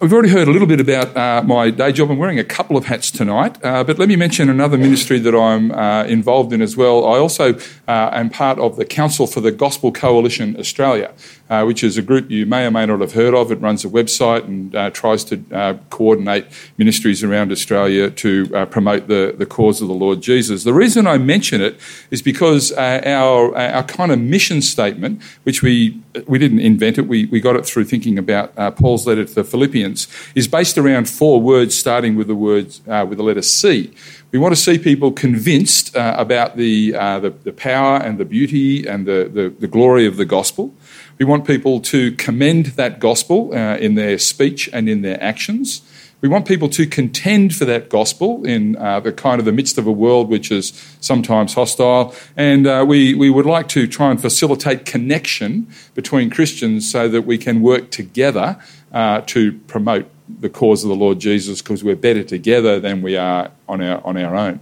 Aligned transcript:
We've 0.00 0.12
already 0.12 0.28
heard 0.28 0.46
a 0.46 0.52
little 0.52 0.68
bit 0.68 0.78
about 0.78 1.16
uh, 1.16 1.42
my 1.44 1.70
day 1.70 1.90
job. 1.90 2.08
I'm 2.08 2.18
wearing 2.18 2.38
a 2.38 2.44
couple 2.44 2.76
of 2.76 2.84
hats 2.84 3.10
tonight, 3.10 3.58
uh, 3.64 3.82
but 3.82 3.98
let 3.98 4.08
me 4.08 4.14
mention 4.14 4.48
another 4.48 4.78
ministry 4.78 5.18
that 5.18 5.34
I'm 5.34 5.72
uh, 5.72 6.04
involved 6.04 6.52
in 6.52 6.62
as 6.62 6.76
well. 6.76 7.04
I 7.04 7.18
also 7.18 7.54
uh, 7.88 8.10
am 8.12 8.30
part 8.30 8.60
of 8.60 8.76
the 8.76 8.84
Council 8.84 9.26
for 9.26 9.40
the 9.40 9.50
Gospel 9.50 9.90
Coalition 9.90 10.56
Australia, 10.56 11.12
uh, 11.50 11.64
which 11.64 11.82
is 11.82 11.96
a 11.96 12.02
group 12.02 12.30
you 12.30 12.46
may 12.46 12.66
or 12.66 12.70
may 12.70 12.86
not 12.86 13.00
have 13.00 13.12
heard 13.12 13.34
of. 13.34 13.50
It 13.50 13.60
runs 13.60 13.84
a 13.84 13.88
website 13.88 14.44
and 14.44 14.74
uh, 14.74 14.90
tries 14.90 15.24
to 15.24 15.78
coordinate 15.90 16.46
ministries 16.76 17.22
around 17.22 17.52
Australia 17.52 18.10
to 18.10 18.66
promote 18.66 19.08
the, 19.08 19.34
the 19.36 19.46
cause 19.46 19.80
of 19.80 19.88
the 19.88 19.94
Lord 19.94 20.20
Jesus. 20.20 20.64
The 20.64 20.74
reason 20.74 21.06
I 21.06 21.18
mention 21.18 21.60
it 21.60 21.78
is 22.10 22.22
because 22.22 22.72
our, 22.72 23.56
our 23.56 23.82
kind 23.82 24.12
of 24.12 24.18
mission 24.18 24.62
statement, 24.62 25.22
which 25.42 25.62
we, 25.62 26.00
we 26.26 26.38
didn't 26.38 26.60
invent 26.60 26.98
it, 26.98 27.06
we, 27.08 27.26
we 27.26 27.40
got 27.40 27.56
it 27.56 27.64
through 27.64 27.84
thinking 27.84 28.18
about 28.18 28.54
Paul's 28.76 29.06
letter 29.06 29.24
to 29.24 29.34
the 29.34 29.44
Philippians 29.44 30.08
is 30.34 30.48
based 30.48 30.78
around 30.78 31.08
four 31.08 31.40
words 31.40 31.76
starting 31.76 32.16
with 32.16 32.28
the 32.28 32.34
words 32.34 32.80
uh, 32.88 33.06
with 33.08 33.18
the 33.18 33.24
letter 33.24 33.42
C. 33.42 33.92
We 34.30 34.38
want 34.38 34.54
to 34.54 34.60
see 34.60 34.78
people 34.78 35.12
convinced 35.12 35.96
uh, 35.96 36.14
about 36.18 36.56
the, 36.56 36.94
uh, 36.94 37.20
the, 37.20 37.30
the, 37.30 37.52
power 37.52 37.96
and 37.96 38.18
the 38.18 38.24
beauty 38.24 38.86
and 38.86 39.06
the, 39.06 39.30
the, 39.32 39.48
the, 39.58 39.66
glory 39.66 40.06
of 40.06 40.16
the 40.16 40.26
gospel. 40.26 40.74
We 41.18 41.24
want 41.24 41.46
people 41.46 41.80
to 41.80 42.12
commend 42.12 42.66
that 42.76 43.00
gospel 43.00 43.52
uh, 43.52 43.76
in 43.76 43.96
their 43.96 44.18
speech 44.18 44.70
and 44.72 44.88
in 44.88 45.02
their 45.02 45.20
actions. 45.22 45.82
We 46.20 46.28
want 46.28 46.46
people 46.46 46.68
to 46.70 46.86
contend 46.86 47.54
for 47.54 47.64
that 47.64 47.90
gospel 47.90 48.44
in 48.44 48.76
uh, 48.76 49.00
the 49.00 49.12
kind 49.12 49.38
of 49.38 49.44
the 49.44 49.52
midst 49.52 49.78
of 49.78 49.86
a 49.86 49.92
world 49.92 50.28
which 50.28 50.50
is 50.50 50.72
sometimes 51.00 51.54
hostile. 51.54 52.14
And 52.36 52.66
uh, 52.66 52.84
we, 52.86 53.14
we 53.14 53.30
would 53.30 53.46
like 53.46 53.68
to 53.68 53.86
try 53.86 54.10
and 54.10 54.20
facilitate 54.20 54.84
connection 54.84 55.68
between 55.94 56.30
Christians 56.30 56.90
so 56.90 57.08
that 57.08 57.22
we 57.22 57.36
can 57.36 57.62
work 57.62 57.90
together 57.90 58.60
uh, 58.92 59.22
to 59.26 59.52
promote 59.66 60.08
the 60.28 60.48
cause 60.48 60.84
of 60.84 60.88
the 60.88 60.96
Lord 60.96 61.18
Jesus 61.18 61.62
because 61.62 61.82
we're 61.82 61.96
better 61.96 62.22
together 62.22 62.78
than 62.78 63.02
we 63.02 63.16
are 63.16 63.50
on 63.68 63.80
our, 63.80 64.04
on 64.04 64.16
our 64.16 64.36
own. 64.36 64.60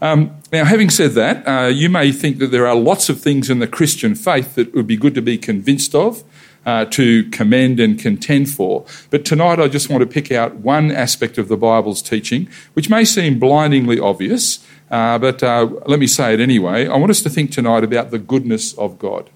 Um, 0.00 0.36
now, 0.52 0.64
having 0.64 0.90
said 0.90 1.12
that, 1.12 1.46
uh, 1.46 1.66
you 1.68 1.88
may 1.88 2.12
think 2.12 2.38
that 2.38 2.48
there 2.48 2.66
are 2.66 2.74
lots 2.74 3.08
of 3.08 3.20
things 3.20 3.48
in 3.48 3.58
the 3.58 3.66
Christian 3.66 4.14
faith 4.14 4.54
that 4.54 4.74
would 4.74 4.86
be 4.86 4.96
good 4.96 5.14
to 5.14 5.22
be 5.22 5.38
convinced 5.38 5.94
of, 5.94 6.22
uh, 6.66 6.84
to 6.86 7.24
commend 7.30 7.80
and 7.80 7.98
contend 7.98 8.50
for. 8.50 8.84
But 9.10 9.24
tonight, 9.24 9.58
I 9.58 9.68
just 9.68 9.88
want 9.88 10.02
to 10.02 10.06
pick 10.06 10.30
out 10.30 10.56
one 10.56 10.90
aspect 10.90 11.38
of 11.38 11.48
the 11.48 11.56
Bible's 11.56 12.02
teaching, 12.02 12.48
which 12.74 12.90
may 12.90 13.04
seem 13.04 13.38
blindingly 13.38 13.98
obvious, 13.98 14.64
uh, 14.90 15.18
but 15.18 15.42
uh, 15.42 15.68
let 15.86 15.98
me 15.98 16.06
say 16.06 16.34
it 16.34 16.40
anyway. 16.40 16.86
I 16.86 16.96
want 16.96 17.10
us 17.10 17.22
to 17.22 17.30
think 17.30 17.52
tonight 17.52 17.84
about 17.84 18.10
the 18.10 18.18
goodness 18.18 18.74
of 18.74 18.98
God. 18.98 19.30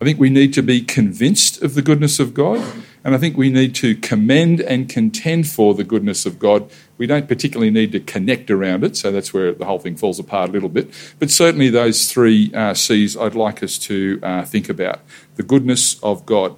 I 0.00 0.04
think 0.06 0.18
we 0.18 0.30
need 0.30 0.54
to 0.54 0.62
be 0.62 0.80
convinced 0.80 1.62
of 1.62 1.74
the 1.74 1.82
goodness 1.82 2.18
of 2.20 2.32
God, 2.32 2.62
and 3.04 3.14
I 3.14 3.18
think 3.18 3.36
we 3.36 3.50
need 3.50 3.74
to 3.76 3.94
commend 3.96 4.60
and 4.60 4.88
contend 4.88 5.48
for 5.48 5.74
the 5.74 5.84
goodness 5.84 6.24
of 6.24 6.38
God. 6.38 6.70
We 7.00 7.06
don't 7.06 7.26
particularly 7.26 7.70
need 7.70 7.92
to 7.92 8.00
connect 8.00 8.50
around 8.50 8.84
it, 8.84 8.94
so 8.94 9.10
that's 9.10 9.32
where 9.32 9.54
the 9.54 9.64
whole 9.64 9.78
thing 9.78 9.96
falls 9.96 10.18
apart 10.18 10.50
a 10.50 10.52
little 10.52 10.68
bit. 10.68 10.90
But 11.18 11.30
certainly, 11.30 11.70
those 11.70 12.12
three 12.12 12.52
uh, 12.52 12.74
C's 12.74 13.16
I'd 13.16 13.34
like 13.34 13.62
us 13.62 13.78
to 13.78 14.20
uh, 14.22 14.44
think 14.44 14.68
about 14.68 15.00
the 15.36 15.42
goodness 15.42 15.98
of 16.02 16.26
God. 16.26 16.56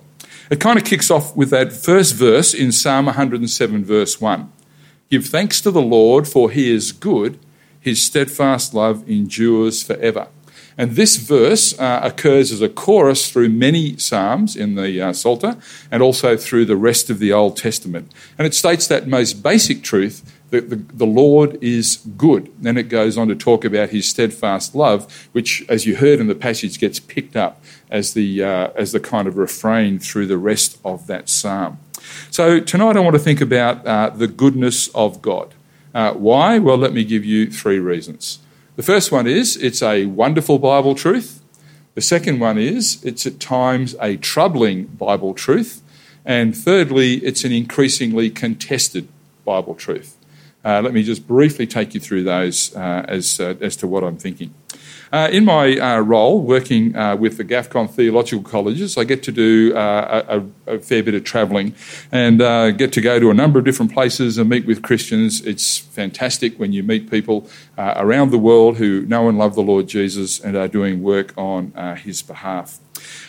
It 0.51 0.59
kind 0.59 0.81
of 0.81 0.85
kicks 0.85 1.13
off 1.13 1.37
with 1.37 1.51
that 1.51 1.73
first 1.73 2.17
verse 2.17 2.55
in 2.55 2.73
Psalm 2.73 3.07
107, 3.07 3.85
verse 3.85 4.21
1. 4.21 4.51
Give 5.11 5.25
thanks 5.25 5.61
to 5.61 5.71
the 5.71 5.81
Lord, 5.81 6.27
for 6.27 6.51
he 6.51 6.75
is 6.75 6.91
good, 6.91 7.39
his 7.79 8.03
steadfast 8.03 8.75
love 8.75 9.09
endures 9.09 9.85
forever. 9.85 10.27
And 10.79 10.93
this 10.93 11.17
verse 11.17 11.79
uh, 11.79 12.01
occurs 12.03 12.51
as 12.51 12.61
a 12.61 12.69
chorus 12.69 13.31
through 13.31 13.51
many 13.51 13.97
Psalms 13.97 14.57
in 14.57 14.75
the 14.75 15.01
uh, 15.01 15.13
Psalter 15.13 15.57
and 15.91 16.03
also 16.03 16.37
through 16.37 16.65
the 16.65 16.77
rest 16.77 17.11
of 17.11 17.19
the 17.19 17.33
Old 17.33 17.57
Testament. 17.57 18.11
And 18.39 18.47
it 18.47 18.55
states 18.55 18.87
that 18.89 19.07
most 19.07 19.43
basic 19.43 19.83
truth 19.83 20.39
that 20.51 20.69
the, 20.69 20.77
the 20.77 21.07
Lord 21.07 21.57
is 21.63 21.97
good. 22.17 22.53
Then 22.61 22.77
it 22.77 22.91
goes 22.91 23.17
on 23.17 23.29
to 23.29 23.35
talk 23.35 23.65
about 23.65 23.89
his 23.89 24.09
steadfast 24.09 24.75
love, 24.75 25.29
which, 25.33 25.65
as 25.69 25.87
you 25.87 25.97
heard 25.97 26.21
in 26.21 26.27
the 26.27 26.35
passage, 26.35 26.79
gets 26.79 27.01
picked 27.01 27.37
up 27.37 27.63
as 27.91 28.13
the, 28.13 28.45
uh, 28.45 28.69
as 28.77 28.93
the 28.93 29.01
kind 29.01 29.27
of 29.27 29.39
refrain 29.39 29.99
through 29.99 30.27
the 30.27 30.37
rest 30.37 30.79
of 30.85 31.07
that 31.07 31.31
psalm. 31.31 31.79
So 32.31 32.61
tonight 32.61 32.97
I 32.97 33.01
want 33.01 33.15
to 33.15 33.19
think 33.23 33.41
about 33.41 33.87
uh, 33.87 34.11
the 34.11 34.27
goodness 34.29 34.89
of 34.89 35.23
God. 35.23 35.55
Uh, 35.95 36.13
why? 36.13 36.59
Well, 36.59 36.77
let 36.77 36.93
me 36.93 37.05
give 37.05 37.25
you 37.25 37.51
three 37.51 37.79
reasons. 37.79 38.39
The 38.75 38.83
first 38.83 39.13
one 39.13 39.27
is 39.27 39.57
it's 39.59 39.83
a 39.83 40.07
wonderful 40.07 40.59
Bible 40.59 40.95
truth. 40.95 41.43
The 41.95 42.01
second 42.01 42.41
one 42.41 42.57
is 42.57 43.05
it's 43.05 43.27
at 43.27 43.39
times 43.39 43.95
a 44.01 44.17
troubling 44.17 44.87
Bible 44.87 45.35
truth. 45.35 45.83
And 46.25 46.57
thirdly, 46.57 47.17
it's 47.17 47.45
an 47.45 47.53
increasingly 47.53 48.31
contested 48.31 49.09
Bible 49.45 49.75
truth. 49.75 50.17
Uh, 50.65 50.81
let 50.81 50.95
me 50.95 51.03
just 51.03 51.29
briefly 51.29 51.67
take 51.67 51.93
you 51.93 52.01
through 52.01 52.23
those 52.23 52.75
uh, 52.75 53.05
as, 53.09 53.39
uh, 53.41 53.57
as 53.61 53.77
to 53.77 53.87
what 53.87 54.05
I'm 54.05 54.17
thinking. 54.17 54.55
Uh, 55.13 55.29
in 55.31 55.45
my 55.45 55.77
uh, 55.79 56.01
role 56.01 56.41
working 56.41 56.97
uh, 56.97 57.15
with 57.17 57.37
the 57.37 57.45
GAFCON 57.45 57.91
theological 57.91 58.43
colleges, 58.43 58.97
I 58.97 59.05
get 59.05 59.23
to 59.25 59.33
do 59.33 59.75
uh, 59.75 60.41
a, 60.67 60.75
a, 60.75 60.79
fair 60.79 61.03
bit 61.03 61.15
of 61.15 61.25
travelling 61.25 61.75
and 62.11 62.41
uh, 62.41 62.71
get 62.71 62.93
to 62.95 63.01
go 63.01 63.21
to 63.21 63.31
a 63.31 63.35
number 63.35 63.59
of 63.59 63.65
different 63.65 63.93
places 63.93 64.39
and 64.39 64.49
meet 64.49 64.67
with 64.67 64.83
Christians. 64.83 65.41
It's 65.43 65.79
fantastic 65.79 66.59
when 66.59 66.73
you 66.73 66.83
meet 66.83 67.11
people 67.11 67.49
uh, 67.77 67.95
around 67.97 68.31
the 68.31 68.39
world 68.39 68.79
who 68.79 69.03
know 69.03 69.29
and 69.29 69.37
love 69.37 69.55
the 69.55 69.63
Lord 69.63 69.87
Jesus 69.87 70.41
and 70.41 70.57
are 70.57 70.69
doing 70.69 71.03
work 71.03 71.33
on 71.37 71.73
his 71.97 72.23
behalf. 72.23 72.79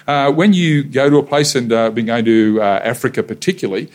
Uh, 0.07 0.31
when 0.31 0.53
you 0.53 0.84
go 0.84 1.09
to 1.09 1.18
a 1.18 1.23
place, 1.23 1.56
and 1.56 1.72
uh, 1.72 1.90
been 1.90 2.06
going 2.06 2.25
to 2.25 2.62
uh, 2.62 2.79
Africa 2.84 3.23
particularly, 3.23 3.90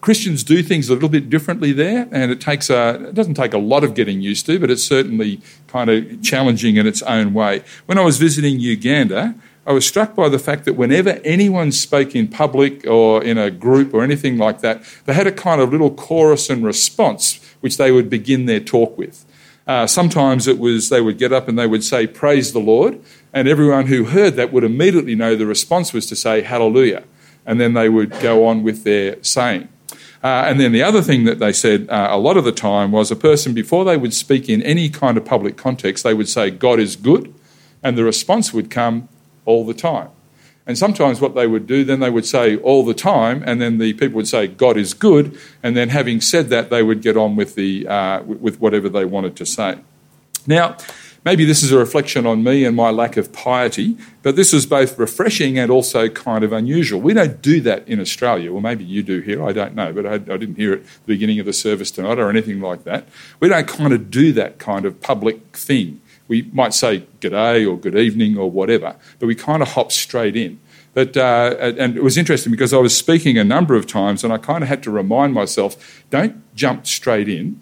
Christians 0.00 0.44
do 0.44 0.62
things 0.62 0.88
a 0.88 0.94
little 0.94 1.08
bit 1.08 1.28
differently 1.28 1.72
there, 1.72 2.08
and 2.12 2.30
it 2.30 2.40
takes 2.40 2.70
a, 2.70 3.08
it 3.08 3.14
doesn't 3.14 3.34
take 3.34 3.52
a 3.52 3.58
lot 3.58 3.82
of 3.82 3.94
getting 3.94 4.20
used 4.20 4.46
to, 4.46 4.58
but 4.58 4.70
it's 4.70 4.84
certainly 4.84 5.40
kind 5.66 5.90
of 5.90 6.22
challenging 6.22 6.76
in 6.76 6.86
its 6.86 7.02
own 7.02 7.34
way. 7.34 7.64
When 7.86 7.98
I 7.98 8.02
was 8.02 8.16
visiting 8.16 8.60
Uganda, 8.60 9.34
I 9.66 9.72
was 9.72 9.86
struck 9.86 10.14
by 10.14 10.28
the 10.28 10.38
fact 10.38 10.64
that 10.64 10.74
whenever 10.74 11.20
anyone 11.24 11.72
spoke 11.72 12.14
in 12.14 12.28
public 12.28 12.86
or 12.86 13.22
in 13.22 13.36
a 13.36 13.50
group 13.50 13.92
or 13.92 14.02
anything 14.02 14.38
like 14.38 14.60
that, 14.60 14.82
they 15.04 15.12
had 15.12 15.26
a 15.26 15.32
kind 15.32 15.60
of 15.60 15.72
little 15.72 15.90
chorus 15.90 16.48
and 16.48 16.64
response 16.64 17.38
which 17.60 17.76
they 17.76 17.90
would 17.90 18.08
begin 18.08 18.46
their 18.46 18.60
talk 18.60 18.96
with. 18.96 19.26
Uh, 19.66 19.86
sometimes 19.86 20.46
it 20.46 20.58
was 20.58 20.88
they 20.88 21.02
would 21.02 21.18
get 21.18 21.32
up 21.32 21.48
and 21.48 21.58
they 21.58 21.66
would 21.66 21.84
say, 21.84 22.06
Praise 22.06 22.54
the 22.54 22.60
Lord. 22.60 22.98
And 23.34 23.46
everyone 23.46 23.88
who 23.88 24.04
heard 24.04 24.36
that 24.36 24.52
would 24.54 24.64
immediately 24.64 25.14
know 25.14 25.36
the 25.36 25.44
response 25.44 25.92
was 25.92 26.06
to 26.06 26.16
say, 26.16 26.40
Hallelujah. 26.40 27.04
And 27.44 27.60
then 27.60 27.74
they 27.74 27.90
would 27.90 28.18
go 28.20 28.46
on 28.46 28.62
with 28.62 28.84
their 28.84 29.22
saying. 29.22 29.68
Uh, 30.22 30.44
and 30.46 30.58
then 30.58 30.72
the 30.72 30.82
other 30.82 31.00
thing 31.00 31.24
that 31.24 31.38
they 31.38 31.52
said 31.52 31.88
uh, 31.88 32.08
a 32.10 32.18
lot 32.18 32.36
of 32.36 32.44
the 32.44 32.52
time 32.52 32.90
was 32.90 33.10
a 33.10 33.16
person, 33.16 33.54
before 33.54 33.84
they 33.84 33.96
would 33.96 34.12
speak 34.12 34.48
in 34.48 34.62
any 34.62 34.88
kind 34.88 35.16
of 35.16 35.24
public 35.24 35.56
context, 35.56 36.02
they 36.02 36.14
would 36.14 36.28
say, 36.28 36.50
God 36.50 36.80
is 36.80 36.96
good. 36.96 37.32
And 37.82 37.96
the 37.96 38.04
response 38.04 38.52
would 38.52 38.70
come 38.70 39.08
all 39.44 39.64
the 39.64 39.74
time. 39.74 40.08
And 40.66 40.76
sometimes 40.76 41.18
what 41.20 41.34
they 41.34 41.46
would 41.46 41.66
do, 41.66 41.82
then 41.82 42.00
they 42.00 42.10
would 42.10 42.26
say 42.26 42.56
all 42.56 42.84
the 42.84 42.92
time, 42.92 43.42
and 43.46 43.58
then 43.58 43.78
the 43.78 43.94
people 43.94 44.16
would 44.16 44.28
say, 44.28 44.48
God 44.48 44.76
is 44.76 44.92
good. 44.92 45.38
And 45.62 45.74
then 45.74 45.88
having 45.88 46.20
said 46.20 46.50
that, 46.50 46.68
they 46.68 46.82
would 46.82 47.00
get 47.00 47.16
on 47.16 47.36
with, 47.36 47.54
the, 47.54 47.88
uh, 47.88 48.22
with 48.24 48.60
whatever 48.60 48.90
they 48.90 49.06
wanted 49.06 49.34
to 49.36 49.46
say. 49.46 49.78
Now, 50.46 50.76
Maybe 51.24 51.44
this 51.44 51.62
is 51.62 51.72
a 51.72 51.78
reflection 51.78 52.26
on 52.26 52.44
me 52.44 52.64
and 52.64 52.76
my 52.76 52.90
lack 52.90 53.16
of 53.16 53.32
piety, 53.32 53.96
but 54.22 54.36
this 54.36 54.54
is 54.54 54.66
both 54.66 54.98
refreshing 54.98 55.58
and 55.58 55.70
also 55.70 56.08
kind 56.08 56.44
of 56.44 56.52
unusual. 56.52 57.00
We 57.00 57.12
don't 57.12 57.42
do 57.42 57.60
that 57.62 57.86
in 57.88 58.00
Australia. 58.00 58.52
Well, 58.52 58.60
maybe 58.60 58.84
you 58.84 59.02
do 59.02 59.20
here, 59.20 59.44
I 59.44 59.52
don't 59.52 59.74
know, 59.74 59.92
but 59.92 60.06
I, 60.06 60.14
I 60.14 60.36
didn't 60.36 60.54
hear 60.54 60.74
it 60.74 60.80
at 60.80 60.84
the 60.84 61.14
beginning 61.14 61.40
of 61.40 61.46
the 61.46 61.52
service 61.52 61.90
tonight 61.90 62.18
or 62.18 62.30
anything 62.30 62.60
like 62.60 62.84
that. 62.84 63.08
We 63.40 63.48
don't 63.48 63.66
kind 63.66 63.92
of 63.92 64.10
do 64.10 64.32
that 64.32 64.58
kind 64.58 64.84
of 64.84 65.00
public 65.00 65.56
thing. 65.56 66.00
We 66.28 66.42
might 66.52 66.74
say 66.74 67.04
good 67.20 67.30
day 67.30 67.64
or 67.64 67.76
good 67.76 67.96
evening 67.96 68.36
or 68.36 68.50
whatever, 68.50 68.96
but 69.18 69.26
we 69.26 69.34
kind 69.34 69.62
of 69.62 69.68
hop 69.68 69.90
straight 69.90 70.36
in. 70.36 70.60
But, 70.94 71.16
uh, 71.16 71.54
and 71.60 71.96
it 71.96 72.02
was 72.02 72.16
interesting 72.16 72.50
because 72.50 72.72
I 72.72 72.78
was 72.78 72.96
speaking 72.96 73.38
a 73.38 73.44
number 73.44 73.76
of 73.76 73.86
times 73.86 74.24
and 74.24 74.32
I 74.32 74.38
kind 74.38 74.62
of 74.62 74.68
had 74.68 74.82
to 74.84 74.90
remind 74.90 75.32
myself 75.32 76.02
don't 76.10 76.42
jump 76.54 76.86
straight 76.86 77.28
in 77.28 77.60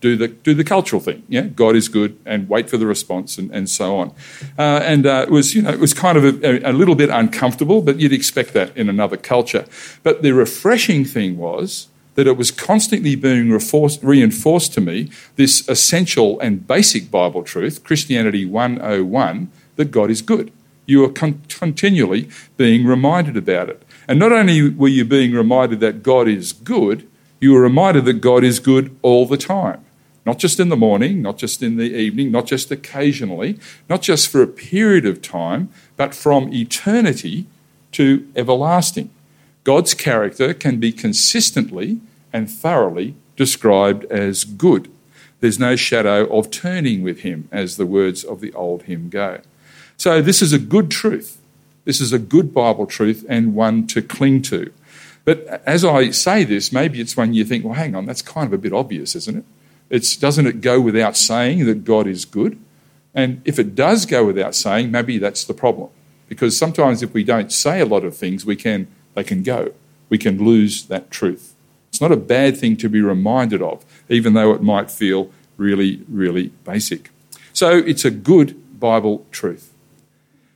do 0.00 0.16
the 0.16 0.28
do 0.28 0.54
the 0.54 0.64
cultural 0.64 1.00
thing. 1.00 1.22
Yeah, 1.28 1.42
God 1.42 1.76
is 1.76 1.88
good, 1.88 2.18
and 2.24 2.48
wait 2.48 2.70
for 2.70 2.76
the 2.76 2.86
response, 2.86 3.38
and, 3.38 3.50
and 3.50 3.68
so 3.68 3.96
on. 3.96 4.10
Uh, 4.58 4.80
and 4.82 5.06
uh, 5.06 5.24
it 5.26 5.30
was 5.30 5.54
you 5.54 5.62
know 5.62 5.70
it 5.70 5.80
was 5.80 5.94
kind 5.94 6.16
of 6.18 6.44
a, 6.44 6.60
a, 6.68 6.72
little 6.72 6.94
bit 6.94 7.10
uncomfortable, 7.10 7.82
but 7.82 8.00
you'd 8.00 8.12
expect 8.12 8.52
that 8.54 8.76
in 8.76 8.88
another 8.88 9.16
culture. 9.16 9.66
But 10.02 10.22
the 10.22 10.32
refreshing 10.32 11.04
thing 11.04 11.38
was 11.38 11.88
that 12.14 12.26
it 12.26 12.36
was 12.36 12.50
constantly 12.50 13.16
being 13.16 13.50
reinforced 13.50 14.72
to 14.72 14.80
me 14.80 15.10
this 15.36 15.68
essential 15.68 16.38
and 16.40 16.66
basic 16.66 17.10
Bible 17.10 17.42
truth, 17.42 17.82
Christianity 17.84 18.44
101, 18.46 19.50
that 19.76 19.90
God 19.90 20.10
is 20.10 20.22
good. 20.22 20.52
You 20.86 21.04
are 21.04 21.08
con- 21.08 21.42
continually 21.48 22.28
being 22.56 22.86
reminded 22.86 23.36
about 23.36 23.68
it. 23.68 23.82
And 24.06 24.18
not 24.18 24.32
only 24.32 24.70
were 24.70 24.88
you 24.88 25.04
being 25.04 25.32
reminded 25.32 25.80
that 25.80 26.02
God 26.02 26.28
is 26.28 26.52
good, 26.52 27.08
you 27.44 27.54
are 27.54 27.60
reminded 27.60 28.06
that 28.06 28.22
God 28.22 28.42
is 28.42 28.58
good 28.58 28.96
all 29.02 29.26
the 29.26 29.36
time. 29.36 29.84
Not 30.24 30.38
just 30.38 30.58
in 30.58 30.70
the 30.70 30.76
morning, 30.76 31.20
not 31.20 31.36
just 31.36 31.62
in 31.62 31.76
the 31.76 31.94
evening, 31.94 32.30
not 32.30 32.46
just 32.46 32.70
occasionally, 32.70 33.58
not 33.86 34.00
just 34.00 34.28
for 34.28 34.42
a 34.42 34.46
period 34.46 35.04
of 35.04 35.20
time, 35.20 35.68
but 35.98 36.14
from 36.14 36.50
eternity 36.54 37.46
to 37.92 38.26
everlasting. 38.34 39.10
God's 39.62 39.92
character 39.92 40.54
can 40.54 40.80
be 40.80 40.90
consistently 40.90 42.00
and 42.32 42.50
thoroughly 42.50 43.14
described 43.36 44.06
as 44.06 44.44
good. 44.44 44.90
There's 45.40 45.58
no 45.58 45.76
shadow 45.76 46.24
of 46.34 46.50
turning 46.50 47.02
with 47.02 47.20
him, 47.20 47.48
as 47.52 47.76
the 47.76 47.84
words 47.84 48.24
of 48.24 48.40
the 48.40 48.54
old 48.54 48.84
hymn 48.84 49.10
go. 49.10 49.42
So, 49.98 50.22
this 50.22 50.40
is 50.40 50.54
a 50.54 50.58
good 50.58 50.90
truth. 50.90 51.38
This 51.84 52.00
is 52.00 52.14
a 52.14 52.18
good 52.18 52.54
Bible 52.54 52.86
truth 52.86 53.26
and 53.28 53.54
one 53.54 53.86
to 53.88 54.00
cling 54.00 54.40
to. 54.42 54.72
But 55.24 55.62
as 55.64 55.84
I 55.84 56.10
say 56.10 56.44
this, 56.44 56.72
maybe 56.72 57.00
it's 57.00 57.16
when 57.16 57.32
you 57.32 57.44
think, 57.44 57.64
well, 57.64 57.74
hang 57.74 57.94
on, 57.94 58.06
that's 58.06 58.22
kind 58.22 58.46
of 58.46 58.52
a 58.52 58.58
bit 58.58 58.72
obvious, 58.72 59.16
isn't 59.16 59.38
it? 59.38 59.44
It's, 59.90 60.16
doesn't 60.16 60.46
it 60.46 60.60
go 60.60 60.80
without 60.80 61.16
saying 61.16 61.64
that 61.66 61.84
God 61.84 62.06
is 62.06 62.24
good? 62.24 62.58
And 63.14 63.40
if 63.44 63.58
it 63.58 63.74
does 63.74 64.06
go 64.06 64.26
without 64.26 64.54
saying, 64.54 64.90
maybe 64.90 65.18
that's 65.18 65.44
the 65.44 65.54
problem. 65.54 65.90
Because 66.28 66.58
sometimes 66.58 67.02
if 67.02 67.14
we 67.14 67.22
don't 67.22 67.52
say 67.52 67.80
a 67.80 67.86
lot 67.86 68.04
of 68.04 68.16
things, 68.16 68.44
we 68.44 68.56
can, 68.56 68.88
they 69.14 69.24
can 69.24 69.42
go. 69.42 69.72
We 70.08 70.18
can 70.18 70.44
lose 70.44 70.84
that 70.86 71.10
truth. 71.10 71.54
It's 71.88 72.00
not 72.00 72.12
a 72.12 72.16
bad 72.16 72.56
thing 72.56 72.76
to 72.78 72.88
be 72.88 73.00
reminded 73.00 73.62
of, 73.62 73.84
even 74.08 74.34
though 74.34 74.52
it 74.52 74.62
might 74.62 74.90
feel 74.90 75.30
really, 75.56 76.02
really 76.08 76.48
basic. 76.64 77.10
So 77.52 77.78
it's 77.78 78.04
a 78.04 78.10
good 78.10 78.80
Bible 78.80 79.24
truth. 79.30 79.72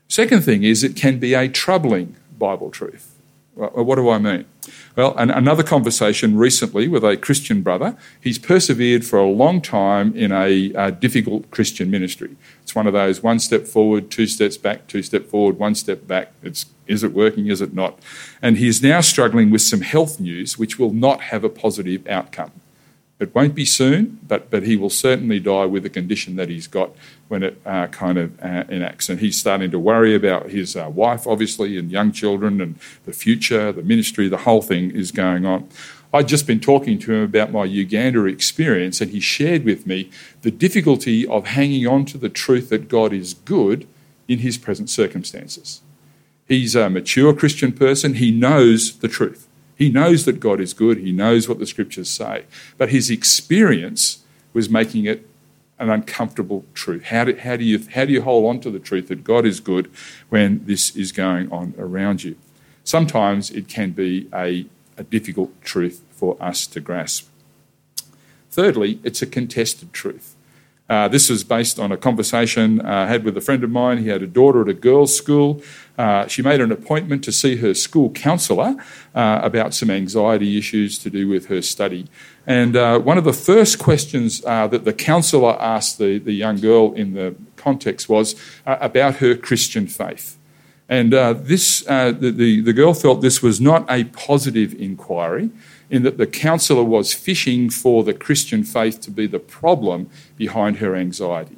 Second 0.08 0.42
thing 0.42 0.64
is 0.64 0.82
it 0.82 0.96
can 0.96 1.18
be 1.18 1.34
a 1.34 1.48
troubling 1.48 2.16
Bible 2.38 2.70
truth. 2.70 3.14
What 3.54 3.96
do 3.96 4.08
I 4.08 4.18
mean? 4.18 4.46
Well, 4.98 5.16
an, 5.16 5.30
another 5.30 5.62
conversation 5.62 6.36
recently 6.36 6.88
with 6.88 7.04
a 7.04 7.16
Christian 7.16 7.62
brother. 7.62 7.96
He's 8.20 8.36
persevered 8.36 9.06
for 9.06 9.20
a 9.20 9.30
long 9.30 9.60
time 9.60 10.12
in 10.16 10.32
a, 10.32 10.72
a 10.74 10.90
difficult 10.90 11.52
Christian 11.52 11.88
ministry. 11.88 12.34
It's 12.64 12.74
one 12.74 12.88
of 12.88 12.94
those 12.94 13.22
one 13.22 13.38
step 13.38 13.68
forward, 13.68 14.10
two 14.10 14.26
steps 14.26 14.56
back, 14.56 14.88
two 14.88 15.04
step 15.04 15.26
forward, 15.26 15.56
one 15.56 15.76
step 15.76 16.08
back. 16.08 16.32
It's 16.42 16.66
is 16.88 17.04
it 17.04 17.12
working, 17.12 17.46
is 17.46 17.60
it 17.60 17.72
not? 17.72 18.00
And 18.42 18.58
he 18.58 18.66
is 18.66 18.82
now 18.82 19.00
struggling 19.00 19.52
with 19.52 19.62
some 19.62 19.82
health 19.82 20.18
news 20.18 20.58
which 20.58 20.80
will 20.80 20.92
not 20.92 21.20
have 21.20 21.44
a 21.44 21.48
positive 21.48 22.04
outcome. 22.08 22.50
It 23.20 23.34
won't 23.34 23.54
be 23.54 23.64
soon, 23.64 24.20
but, 24.28 24.48
but 24.48 24.62
he 24.62 24.76
will 24.76 24.90
certainly 24.90 25.40
die 25.40 25.64
with 25.64 25.82
the 25.82 25.90
condition 25.90 26.36
that 26.36 26.48
he's 26.48 26.68
got 26.68 26.90
when 27.26 27.42
it 27.42 27.60
uh, 27.66 27.88
kind 27.88 28.16
of 28.16 28.40
uh, 28.40 28.64
enacts. 28.68 29.08
And 29.08 29.18
he's 29.18 29.36
starting 29.36 29.72
to 29.72 29.78
worry 29.78 30.14
about 30.14 30.50
his 30.50 30.76
uh, 30.76 30.88
wife, 30.88 31.26
obviously, 31.26 31.76
and 31.76 31.90
young 31.90 32.12
children, 32.12 32.60
and 32.60 32.78
the 33.06 33.12
future, 33.12 33.72
the 33.72 33.82
ministry, 33.82 34.28
the 34.28 34.38
whole 34.38 34.62
thing 34.62 34.92
is 34.92 35.10
going 35.10 35.44
on. 35.44 35.68
I'd 36.14 36.28
just 36.28 36.46
been 36.46 36.60
talking 36.60 36.98
to 37.00 37.12
him 37.12 37.24
about 37.24 37.52
my 37.52 37.64
Uganda 37.64 38.24
experience, 38.24 39.00
and 39.00 39.10
he 39.10 39.20
shared 39.20 39.64
with 39.64 39.84
me 39.86 40.10
the 40.42 40.52
difficulty 40.52 41.26
of 41.26 41.48
hanging 41.48 41.86
on 41.86 42.04
to 42.06 42.18
the 42.18 42.30
truth 42.30 42.70
that 42.70 42.88
God 42.88 43.12
is 43.12 43.34
good 43.34 43.86
in 44.28 44.38
his 44.38 44.56
present 44.56 44.88
circumstances. 44.88 45.82
He's 46.46 46.76
a 46.76 46.88
mature 46.88 47.34
Christian 47.34 47.72
person, 47.72 48.14
he 48.14 48.30
knows 48.30 48.98
the 48.98 49.08
truth. 49.08 49.47
He 49.78 49.88
knows 49.88 50.24
that 50.24 50.40
God 50.40 50.60
is 50.60 50.74
good, 50.74 50.98
he 50.98 51.12
knows 51.12 51.48
what 51.48 51.60
the 51.60 51.66
scriptures 51.66 52.10
say, 52.10 52.46
but 52.76 52.88
his 52.88 53.10
experience 53.10 54.24
was 54.52 54.68
making 54.68 55.04
it 55.04 55.24
an 55.78 55.88
uncomfortable 55.88 56.64
truth. 56.74 57.04
How 57.04 57.22
do, 57.22 57.36
how 57.36 57.56
do, 57.56 57.62
you, 57.64 57.78
how 57.94 58.04
do 58.04 58.12
you 58.12 58.22
hold 58.22 58.46
on 58.46 58.60
to 58.62 58.70
the 58.70 58.80
truth 58.80 59.06
that 59.06 59.22
God 59.22 59.46
is 59.46 59.60
good 59.60 59.88
when 60.30 60.64
this 60.64 60.96
is 60.96 61.12
going 61.12 61.52
on 61.52 61.74
around 61.78 62.24
you? 62.24 62.34
Sometimes 62.82 63.50
it 63.52 63.68
can 63.68 63.92
be 63.92 64.28
a, 64.34 64.66
a 64.96 65.04
difficult 65.04 65.52
truth 65.62 66.02
for 66.10 66.36
us 66.40 66.66
to 66.66 66.80
grasp. 66.80 67.28
Thirdly, 68.50 68.98
it's 69.04 69.22
a 69.22 69.26
contested 69.26 69.92
truth. 69.92 70.34
Uh, 70.88 71.06
this 71.06 71.28
was 71.28 71.44
based 71.44 71.78
on 71.78 71.92
a 71.92 71.96
conversation 71.96 72.80
uh, 72.80 72.88
I 72.88 73.06
had 73.06 73.22
with 73.22 73.36
a 73.36 73.42
friend 73.42 73.62
of 73.62 73.70
mine. 73.70 73.98
He 73.98 74.08
had 74.08 74.22
a 74.22 74.26
daughter 74.26 74.62
at 74.62 74.68
a 74.68 74.74
girls' 74.74 75.14
school. 75.14 75.62
Uh, 75.98 76.26
she 76.26 76.40
made 76.40 76.60
an 76.60 76.72
appointment 76.72 77.22
to 77.24 77.32
see 77.32 77.56
her 77.56 77.74
school 77.74 78.08
counsellor 78.10 78.76
uh, 79.14 79.40
about 79.42 79.74
some 79.74 79.90
anxiety 79.90 80.56
issues 80.56 80.98
to 81.00 81.10
do 81.10 81.28
with 81.28 81.46
her 81.46 81.60
study. 81.60 82.06
And 82.46 82.74
one 83.04 83.18
of 83.18 83.24
the 83.24 83.34
first 83.34 83.78
questions 83.78 84.40
that 84.40 84.84
the 84.84 84.94
counsellor 84.94 85.60
asked 85.60 85.98
the, 85.98 86.18
the 86.18 86.32
young 86.32 86.56
girl 86.56 86.94
in 86.94 87.12
the 87.12 87.34
context 87.56 88.08
was 88.08 88.34
about 88.64 89.16
her 89.16 89.34
Christian 89.34 89.86
faith. 89.86 90.38
And 90.88 91.12
this, 91.12 91.80
the, 91.80 92.32
the, 92.34 92.62
the 92.62 92.72
girl 92.72 92.94
felt 92.94 93.20
this 93.20 93.42
was 93.42 93.60
not 93.60 93.84
a 93.90 94.04
positive 94.04 94.72
inquiry 94.80 95.50
in 95.90 96.02
that 96.02 96.18
the 96.18 96.26
counsellor 96.26 96.84
was 96.84 97.14
fishing 97.14 97.70
for 97.70 98.04
the 98.04 98.14
Christian 98.14 98.62
faith 98.62 99.00
to 99.02 99.10
be 99.10 99.26
the 99.26 99.38
problem 99.38 100.10
behind 100.36 100.78
her 100.78 100.94
anxiety. 100.94 101.56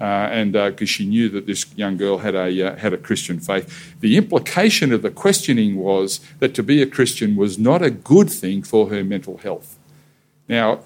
Uh, 0.00 0.28
and 0.32 0.52
because 0.52 0.88
uh, 0.88 0.92
she 0.92 1.04
knew 1.04 1.28
that 1.28 1.46
this 1.46 1.66
young 1.76 1.98
girl 1.98 2.18
had 2.18 2.34
a, 2.34 2.68
uh, 2.68 2.76
had 2.76 2.94
a 2.94 2.96
Christian 2.96 3.38
faith. 3.38 3.94
The 4.00 4.16
implication 4.16 4.94
of 4.94 5.02
the 5.02 5.10
questioning 5.10 5.76
was 5.76 6.20
that 6.38 6.54
to 6.54 6.62
be 6.62 6.80
a 6.80 6.86
Christian 6.86 7.36
was 7.36 7.58
not 7.58 7.82
a 7.82 7.90
good 7.90 8.30
thing 8.30 8.62
for 8.62 8.88
her 8.88 9.04
mental 9.04 9.36
health. 9.36 9.78
Now, 10.48 10.80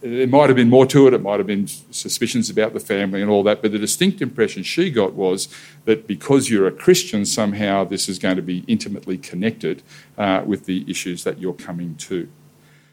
there 0.00 0.26
might 0.26 0.48
have 0.48 0.56
been 0.56 0.70
more 0.70 0.86
to 0.86 1.08
it, 1.08 1.14
it 1.14 1.22
might 1.22 1.38
have 1.38 1.46
been 1.46 1.66
suspicions 1.66 2.48
about 2.48 2.72
the 2.72 2.80
family 2.80 3.20
and 3.20 3.30
all 3.30 3.42
that, 3.42 3.62
but 3.62 3.72
the 3.72 3.78
distinct 3.78 4.22
impression 4.22 4.62
she 4.62 4.90
got 4.90 5.14
was 5.14 5.48
that 5.86 6.06
because 6.06 6.48
you're 6.48 6.68
a 6.68 6.72
Christian, 6.72 7.26
somehow 7.26 7.84
this 7.84 8.08
is 8.08 8.18
going 8.18 8.36
to 8.36 8.42
be 8.42 8.64
intimately 8.68 9.18
connected 9.18 9.82
uh, 10.16 10.42
with 10.46 10.66
the 10.66 10.84
issues 10.88 11.24
that 11.24 11.40
you're 11.40 11.52
coming 11.52 11.96
to. 11.96 12.28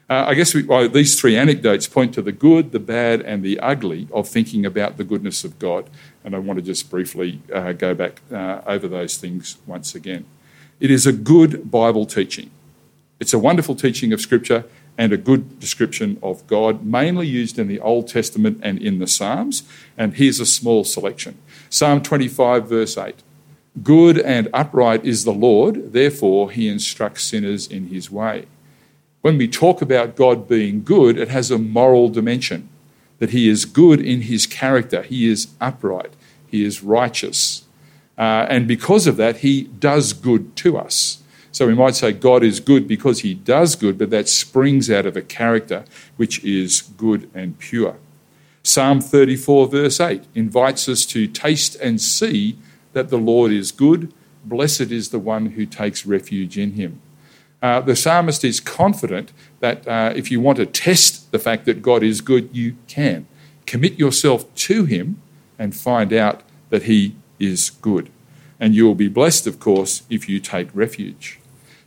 Uh, 0.10 0.26
I 0.28 0.34
guess 0.36 0.54
we, 0.54 0.64
well, 0.64 0.88
these 0.88 1.20
three 1.20 1.36
anecdotes 1.36 1.88
point 1.88 2.14
to 2.14 2.22
the 2.22 2.32
good, 2.32 2.72
the 2.72 2.80
bad, 2.80 3.22
and 3.22 3.44
the 3.44 3.60
ugly 3.60 4.08
of 4.12 4.28
thinking 4.28 4.66
about 4.66 4.98
the 4.98 5.04
goodness 5.04 5.44
of 5.44 5.58
God. 5.58 5.90
And 6.24 6.36
I 6.36 6.40
want 6.40 6.58
to 6.58 6.64
just 6.64 6.92
briefly 6.92 7.42
uh, 7.52 7.74
go 7.74 7.96
back 7.96 8.22
uh, 8.32 8.62
over 8.68 8.88
those 8.88 9.18
things 9.18 9.58
once 9.66 9.96
again. 9.96 10.26
It 10.80 10.92
is 10.92 11.08
a 11.08 11.12
good 11.12 11.72
Bible 11.72 12.06
teaching. 12.06 12.52
It's 13.20 13.34
a 13.34 13.40
wonderful 13.40 13.76
teaching 13.76 14.14
of 14.14 14.22
Scripture 14.22 14.66
and 14.98 15.12
a 15.12 15.18
good 15.18 15.60
description 15.60 16.18
of 16.24 16.46
God, 16.48 16.86
mainly 16.86 17.28
used 17.28 17.60
in 17.60 17.68
the 17.68 17.80
Old 17.80 18.08
Testament 18.08 18.60
and 18.64 18.80
in 18.82 19.00
the 19.00 19.08
Psalms. 19.08 19.64
And 19.98 20.14
here's 20.14 20.40
a 20.40 20.46
small 20.46 20.84
selection 20.84 21.38
Psalm 21.70 22.02
25, 22.02 22.68
verse 22.68 22.98
8 22.98 23.16
Good 23.84 24.20
and 24.20 24.48
upright 24.54 25.04
is 25.04 25.26
the 25.26 25.34
Lord, 25.34 25.92
therefore 25.92 26.52
he 26.52 26.68
instructs 26.68 27.24
sinners 27.24 27.68
in 27.68 27.88
his 27.88 28.10
way. 28.10 28.46
When 29.22 29.38
we 29.38 29.48
talk 29.48 29.82
about 29.82 30.16
God 30.16 30.48
being 30.48 30.84
good, 30.84 31.18
it 31.18 31.30
has 31.30 31.52
a 31.52 31.58
moral 31.58 32.10
dimension 32.10 32.70
that 33.20 33.32
he 33.32 33.50
is 33.50 33.66
good 33.66 34.00
in 34.00 34.22
his 34.22 34.46
character, 34.46 35.02
he 35.02 35.30
is 35.30 35.48
upright, 35.60 36.14
he 36.48 36.64
is 36.64 36.84
righteous. 36.84 37.64
Uh, 38.18 38.46
and 38.50 38.68
because 38.68 39.08
of 39.08 39.18
that, 39.18 39.38
he 39.38 39.64
does 39.64 40.14
good 40.14 40.56
to 40.58 40.78
us. 40.78 41.22
So 41.56 41.68
we 41.68 41.74
might 41.74 41.96
say 41.96 42.12
God 42.12 42.44
is 42.44 42.60
good 42.60 42.86
because 42.86 43.22
he 43.22 43.34
does 43.34 43.78
good, 43.78 43.98
but 43.98 44.10
that 44.10 44.28
springs 44.28 44.92
out 44.92 45.06
of 45.06 45.16
a 45.16 45.22
character 45.22 45.86
which 46.18 46.44
is 46.44 46.82
good 46.82 47.30
and 47.34 47.58
pure. 47.58 47.96
Psalm 48.62 49.00
34, 49.00 49.70
verse 49.70 50.02
8, 50.02 50.24
invites 50.36 50.90
us 50.90 51.06
to 51.06 51.28
taste 51.28 51.78
and 51.78 52.02
see 52.02 52.58
that 52.92 53.08
the 53.08 53.18
Lord 53.18 53.54
is 53.54 53.72
good. 53.72 54.14
Blessed 54.44 54.92
is 54.92 55.12
the 55.12 55.20
one 55.20 55.52
who 55.52 55.66
takes 55.66 56.06
refuge 56.06 56.58
in 56.58 56.74
him. 56.74 57.00
Uh, 57.62 57.80
the 57.80 57.96
psalmist 57.96 58.44
is 58.44 58.60
confident 58.60 59.32
that 59.62 59.88
uh, 59.88 60.12
if 60.14 60.30
you 60.30 60.42
want 60.42 60.58
to 60.58 60.66
test 60.66 61.32
the 61.32 61.40
fact 61.40 61.64
that 61.68 61.82
God 61.82 62.04
is 62.04 62.20
good, 62.20 62.50
you 62.52 62.76
can. 62.90 63.28
Commit 63.66 63.98
yourself 63.98 64.54
to 64.56 64.84
him 64.84 65.22
and 65.58 65.74
find 65.74 66.12
out 66.12 66.44
that 66.70 66.84
he 66.84 67.16
is 67.40 67.70
good. 67.70 68.12
And 68.60 68.76
you 68.76 68.86
will 68.86 68.94
be 68.94 69.08
blessed, 69.08 69.48
of 69.48 69.62
course, 69.62 70.04
if 70.10 70.28
you 70.28 70.42
take 70.42 70.68
refuge. 70.74 71.40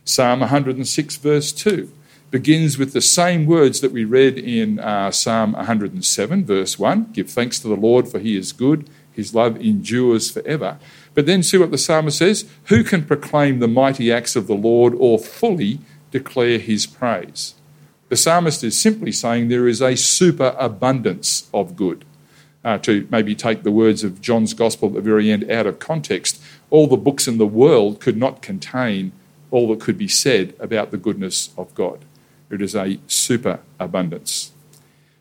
Psalm 0.09 0.39
106, 0.39 1.17
verse 1.17 1.51
2, 1.51 1.91
begins 2.31 2.79
with 2.79 2.93
the 2.93 3.01
same 3.01 3.45
words 3.45 3.79
that 3.81 3.91
we 3.91 4.03
read 4.03 4.39
in 4.39 4.79
uh, 4.79 5.11
Psalm 5.11 5.51
107, 5.51 6.45
verse 6.45 6.79
1 6.79 7.11
Give 7.13 7.29
thanks 7.29 7.59
to 7.59 7.67
the 7.67 7.75
Lord, 7.75 8.07
for 8.07 8.17
he 8.17 8.35
is 8.35 8.51
good, 8.51 8.89
his 9.11 9.35
love 9.35 9.61
endures 9.61 10.31
forever. 10.31 10.79
But 11.13 11.27
then 11.27 11.43
see 11.43 11.59
what 11.59 11.69
the 11.69 11.77
psalmist 11.77 12.17
says 12.17 12.49
Who 12.65 12.83
can 12.83 13.05
proclaim 13.05 13.59
the 13.59 13.67
mighty 13.67 14.11
acts 14.11 14.35
of 14.35 14.47
the 14.47 14.55
Lord 14.55 14.95
or 14.97 15.19
fully 15.19 15.77
declare 16.09 16.57
his 16.57 16.87
praise? 16.87 17.53
The 18.07 18.17
psalmist 18.17 18.63
is 18.63 18.79
simply 18.79 19.11
saying 19.11 19.47
there 19.47 19.67
is 19.67 19.79
a 19.79 19.95
superabundance 19.95 21.47
of 21.53 21.75
good. 21.75 22.03
Uh, 22.65 22.79
to 22.79 23.07
maybe 23.11 23.35
take 23.35 23.61
the 23.61 23.71
words 23.71 24.03
of 24.03 24.21
John's 24.21 24.55
Gospel 24.55 24.89
at 24.89 24.95
the 24.95 25.01
very 25.01 25.29
end 25.29 25.49
out 25.51 25.67
of 25.67 25.77
context, 25.77 26.41
all 26.71 26.87
the 26.87 26.97
books 26.97 27.27
in 27.27 27.37
the 27.37 27.45
world 27.45 28.01
could 28.01 28.17
not 28.17 28.41
contain 28.41 29.11
all 29.51 29.67
that 29.69 29.81
could 29.81 29.97
be 29.97 30.07
said 30.07 30.53
about 30.59 30.91
the 30.91 30.97
goodness 30.97 31.49
of 31.57 31.73
God. 31.75 32.05
It 32.49 32.61
is 32.61 32.75
a 32.75 32.99
superabundance. 33.07 34.51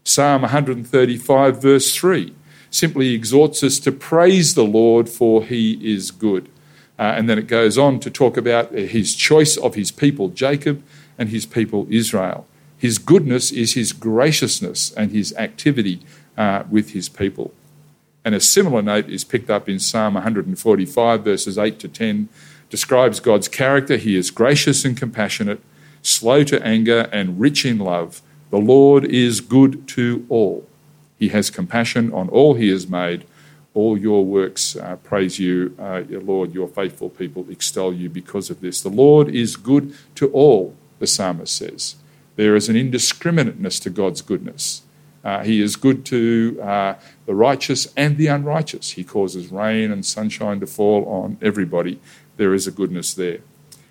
Psalm 0.05 0.43
135, 0.43 1.61
verse 1.61 1.95
3, 1.95 2.35
simply 2.71 3.15
exhorts 3.15 3.63
us 3.63 3.79
to 3.81 3.93
praise 3.93 4.55
the 4.55 4.65
Lord 4.65 5.09
for 5.09 5.45
he 5.45 5.75
is 5.93 6.11
good. 6.11 6.49
Uh, 6.99 7.15
and 7.17 7.29
then 7.29 7.39
it 7.39 7.47
goes 7.47 7.79
on 7.79 8.01
to 8.01 8.11
talk 8.11 8.37
about 8.37 8.73
his 8.73 9.15
choice 9.15 9.57
of 9.57 9.75
his 9.75 9.91
people, 9.91 10.29
Jacob, 10.29 10.83
and 11.17 11.29
his 11.29 11.47
people, 11.47 11.87
Israel. 11.91 12.47
His 12.77 12.99
goodness 12.99 13.51
is 13.51 13.75
his 13.75 13.93
graciousness 13.93 14.93
and 14.93 15.11
his 15.11 15.35
activity 15.37 16.01
uh, 16.37 16.65
with 16.71 16.91
his 16.91 17.09
people. 17.09 17.53
And 18.25 18.35
a 18.35 18.41
similar 18.41 18.83
note 18.83 19.09
is 19.09 19.25
picked 19.25 19.51
up 19.51 19.69
in 19.69 19.79
Psalm 19.79 20.15
145, 20.15 21.25
verses 21.25 21.59
8 21.59 21.79
to 21.81 21.89
10, 21.89 22.29
describes 22.71 23.21
God's 23.21 23.49
character. 23.49 23.97
He 23.97 24.17
is 24.17 24.31
gracious 24.31 24.85
and 24.85 24.97
compassionate, 24.97 25.61
slow 26.03 26.45
to 26.45 26.63
anger, 26.65 27.09
and 27.13 27.41
rich 27.41 27.65
in 27.65 27.79
love. 27.79 28.23
The 28.51 28.59
Lord 28.59 29.05
is 29.05 29.41
good 29.41 29.87
to 29.89 30.27
all. 30.29 30.67
He 31.19 31.29
has 31.29 31.51
compassion 31.51 32.13
on 32.13 32.29
all 32.29 32.55
he 32.55 32.69
has 32.71 32.89
made. 32.89 33.25
All 33.75 33.99
your 33.99 34.25
works 34.25 34.77
uh, 34.77 34.97
praise 34.97 35.39
you, 35.39 35.75
uh, 35.79 36.03
Lord. 36.09 36.55
Your 36.55 36.69
faithful 36.69 37.11
people 37.11 37.47
extol 37.51 37.93
you 37.93 38.09
because 38.09 38.51
of 38.51 38.61
this. 38.61 38.81
The 38.81 38.89
Lord 38.89 39.29
is 39.29 39.57
good 39.57 39.95
to 40.17 40.31
all, 40.31 40.75
the 40.99 41.07
psalmist 41.07 41.55
says. 41.55 41.97
There 42.37 42.57
is 42.57 42.69
an 42.69 42.77
indiscriminateness 42.77 43.81
to 43.81 43.91
God's 43.91 44.23
goodness. 44.23 44.83
Uh, 45.25 45.43
he 45.43 45.61
is 45.61 45.77
good 45.77 46.07
to 46.07 46.59
uh, 46.63 46.95
the 47.27 47.35
righteous 47.35 47.93
and 47.97 48.17
the 48.17 48.29
unrighteous. 48.29 48.93
He 48.93 49.05
causes 49.05 49.49
rain 49.49 49.91
and 49.91 50.07
sunshine 50.07 50.61
to 50.61 50.67
fall 50.67 51.05
on 51.07 51.37
everybody. 51.43 52.01
There 52.39 52.55
is 52.55 52.67
a 52.67 52.73
goodness 52.73 53.13
there. 53.13 53.41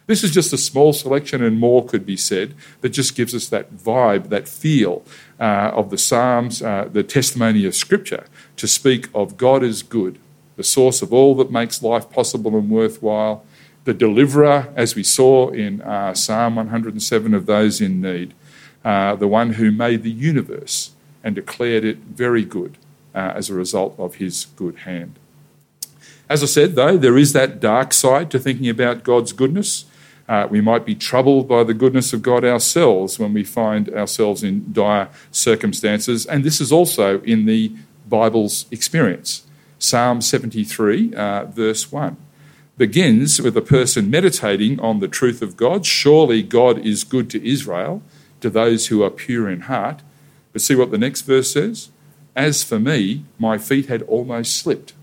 This 0.07 0.23
is 0.23 0.31
just 0.31 0.53
a 0.53 0.57
small 0.57 0.93
selection, 0.93 1.43
and 1.43 1.59
more 1.59 1.85
could 1.85 2.05
be 2.05 2.15
said, 2.15 2.55
that 2.79 2.89
just 2.89 3.13
gives 3.13 3.35
us 3.35 3.49
that 3.49 3.75
vibe, 3.75 4.29
that 4.29 4.47
feel 4.47 5.03
uh, 5.37 5.71
of 5.73 5.89
the 5.89 5.97
Psalms, 5.97 6.61
uh, 6.61 6.89
the 6.91 7.03
testimony 7.03 7.65
of 7.65 7.75
Scripture, 7.75 8.25
to 8.55 8.67
speak 8.67 9.09
of 9.13 9.35
God 9.35 9.63
is 9.63 9.83
good, 9.83 10.17
the 10.55 10.63
source 10.63 11.01
of 11.01 11.11
all 11.11 11.35
that 11.35 11.51
makes 11.51 11.83
life 11.83 12.09
possible 12.09 12.57
and 12.57 12.69
worthwhile, 12.69 13.45
the 13.83 13.93
deliverer, 13.93 14.71
as 14.77 14.95
we 14.95 15.03
saw 15.03 15.49
in 15.49 15.81
uh, 15.81 16.13
Psalm 16.13 16.55
107 16.55 17.33
of 17.33 17.45
those 17.45 17.81
in 17.81 18.01
need, 18.01 18.33
uh, 18.85 19.13
the 19.15 19.27
one 19.27 19.53
who 19.53 19.71
made 19.71 20.03
the 20.03 20.11
universe 20.11 20.91
and 21.21 21.35
declared 21.35 21.83
it 21.83 21.97
very 21.97 22.45
good 22.45 22.77
uh, 23.13 23.33
as 23.35 23.49
a 23.49 23.53
result 23.53 23.93
of 23.97 24.15
his 24.15 24.45
good 24.55 24.77
hand. 24.79 25.19
As 26.29 26.43
I 26.43 26.45
said, 26.45 26.75
though, 26.75 26.97
there 26.97 27.17
is 27.17 27.33
that 27.33 27.59
dark 27.59 27.93
side 27.93 28.29
to 28.31 28.39
thinking 28.39 28.69
about 28.69 29.03
God's 29.03 29.31
goodness. 29.31 29.85
Uh, 30.27 30.45
we 30.49 30.59
might 30.59 30.85
be 30.85 30.93
troubled 30.93 31.47
by 31.47 31.63
the 31.63 31.73
goodness 31.73 32.11
of 32.11 32.21
God 32.21 32.43
ourselves 32.43 33.17
when 33.17 33.33
we 33.33 33.45
find 33.45 33.89
ourselves 33.89 34.43
in 34.43 34.73
dire 34.73 35.07
circumstances, 35.31 36.25
and 36.25 36.43
this 36.43 36.59
is 36.59 36.71
also 36.71 37.21
in 37.21 37.45
the 37.45 37.71
Bible's 38.09 38.65
experience. 38.69 39.43
Psalm 39.79 40.21
73, 40.21 41.13
uh, 41.13 41.45
verse 41.45 41.91
1, 41.91 42.17
begins 42.77 43.41
with 43.41 43.55
a 43.55 43.61
person 43.61 44.09
meditating 44.09 44.79
on 44.81 44.99
the 44.99 45.07
truth 45.07 45.41
of 45.41 45.55
God. 45.55 45.85
Surely 45.85 46.43
God 46.43 46.85
is 46.85 47.03
good 47.03 47.29
to 47.29 47.47
Israel, 47.47 48.01
to 48.41 48.49
those 48.49 48.87
who 48.87 49.03
are 49.03 49.09
pure 49.09 49.49
in 49.49 49.61
heart. 49.61 50.01
But 50.51 50.61
see 50.61 50.75
what 50.75 50.91
the 50.91 50.97
next 50.97 51.21
verse 51.21 51.51
says? 51.51 51.89
As 52.35 52.63
for 52.63 52.79
me, 52.79 53.23
my 53.39 53.57
feet 53.57 53.85
had 53.85 54.01
almost 54.03 54.57
slipped. 54.57 54.93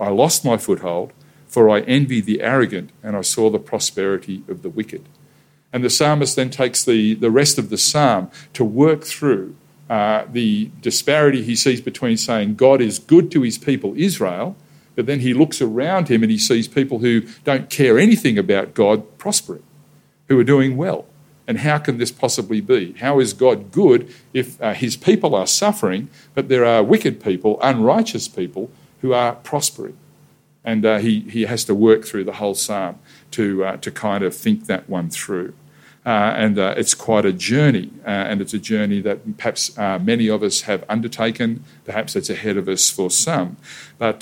I 0.00 0.10
lost 0.10 0.44
my 0.44 0.56
foothold, 0.56 1.12
for 1.46 1.68
I 1.70 1.80
envied 1.80 2.26
the 2.26 2.42
arrogant 2.42 2.90
and 3.02 3.16
I 3.16 3.22
saw 3.22 3.50
the 3.50 3.58
prosperity 3.58 4.42
of 4.48 4.62
the 4.62 4.68
wicked. 4.68 5.08
And 5.72 5.84
the 5.84 5.90
psalmist 5.90 6.36
then 6.36 6.50
takes 6.50 6.84
the, 6.84 7.14
the 7.14 7.30
rest 7.30 7.58
of 7.58 7.70
the 7.70 7.78
psalm 7.78 8.30
to 8.54 8.64
work 8.64 9.04
through 9.04 9.56
uh, 9.90 10.24
the 10.30 10.70
disparity 10.80 11.42
he 11.42 11.56
sees 11.56 11.80
between 11.80 12.16
saying 12.16 12.56
God 12.56 12.80
is 12.80 12.98
good 12.98 13.30
to 13.32 13.42
his 13.42 13.58
people, 13.58 13.94
Israel, 13.96 14.56
but 14.94 15.06
then 15.06 15.20
he 15.20 15.32
looks 15.32 15.62
around 15.62 16.08
him 16.08 16.22
and 16.22 16.30
he 16.30 16.38
sees 16.38 16.68
people 16.68 16.98
who 16.98 17.22
don't 17.44 17.70
care 17.70 17.98
anything 17.98 18.36
about 18.38 18.74
God 18.74 19.18
prospering, 19.18 19.62
who 20.28 20.38
are 20.38 20.44
doing 20.44 20.76
well. 20.76 21.06
And 21.46 21.60
how 21.60 21.78
can 21.78 21.96
this 21.96 22.12
possibly 22.12 22.60
be? 22.60 22.92
How 22.94 23.20
is 23.20 23.32
God 23.32 23.72
good 23.72 24.12
if 24.34 24.60
uh, 24.60 24.74
his 24.74 24.96
people 24.96 25.34
are 25.34 25.46
suffering, 25.46 26.10
but 26.34 26.48
there 26.48 26.64
are 26.64 26.82
wicked 26.82 27.22
people, 27.22 27.58
unrighteous 27.62 28.28
people, 28.28 28.70
who 29.00 29.12
are 29.12 29.34
prospering? 29.34 29.96
And 30.64 30.84
uh, 30.84 30.98
he, 30.98 31.20
he 31.20 31.42
has 31.42 31.64
to 31.64 31.74
work 31.74 32.04
through 32.04 32.24
the 32.24 32.34
whole 32.34 32.54
psalm 32.54 32.98
to, 33.32 33.64
uh, 33.64 33.76
to 33.78 33.90
kind 33.90 34.22
of 34.24 34.34
think 34.34 34.66
that 34.66 34.88
one 34.88 35.08
through. 35.10 35.54
Uh, 36.06 36.32
and 36.36 36.58
uh, 36.58 36.72
it's 36.76 36.94
quite 36.94 37.26
a 37.26 37.32
journey, 37.32 37.90
uh, 38.06 38.08
and 38.08 38.40
it's 38.40 38.54
a 38.54 38.58
journey 38.58 39.00
that 39.02 39.36
perhaps 39.36 39.76
many 39.76 40.26
of 40.28 40.42
us 40.42 40.62
have 40.62 40.82
undertaken. 40.88 41.62
Perhaps 41.84 42.16
it's 42.16 42.30
ahead 42.30 42.56
of 42.56 42.66
us 42.66 42.88
for 42.88 43.10
some. 43.10 43.58
But 43.98 44.20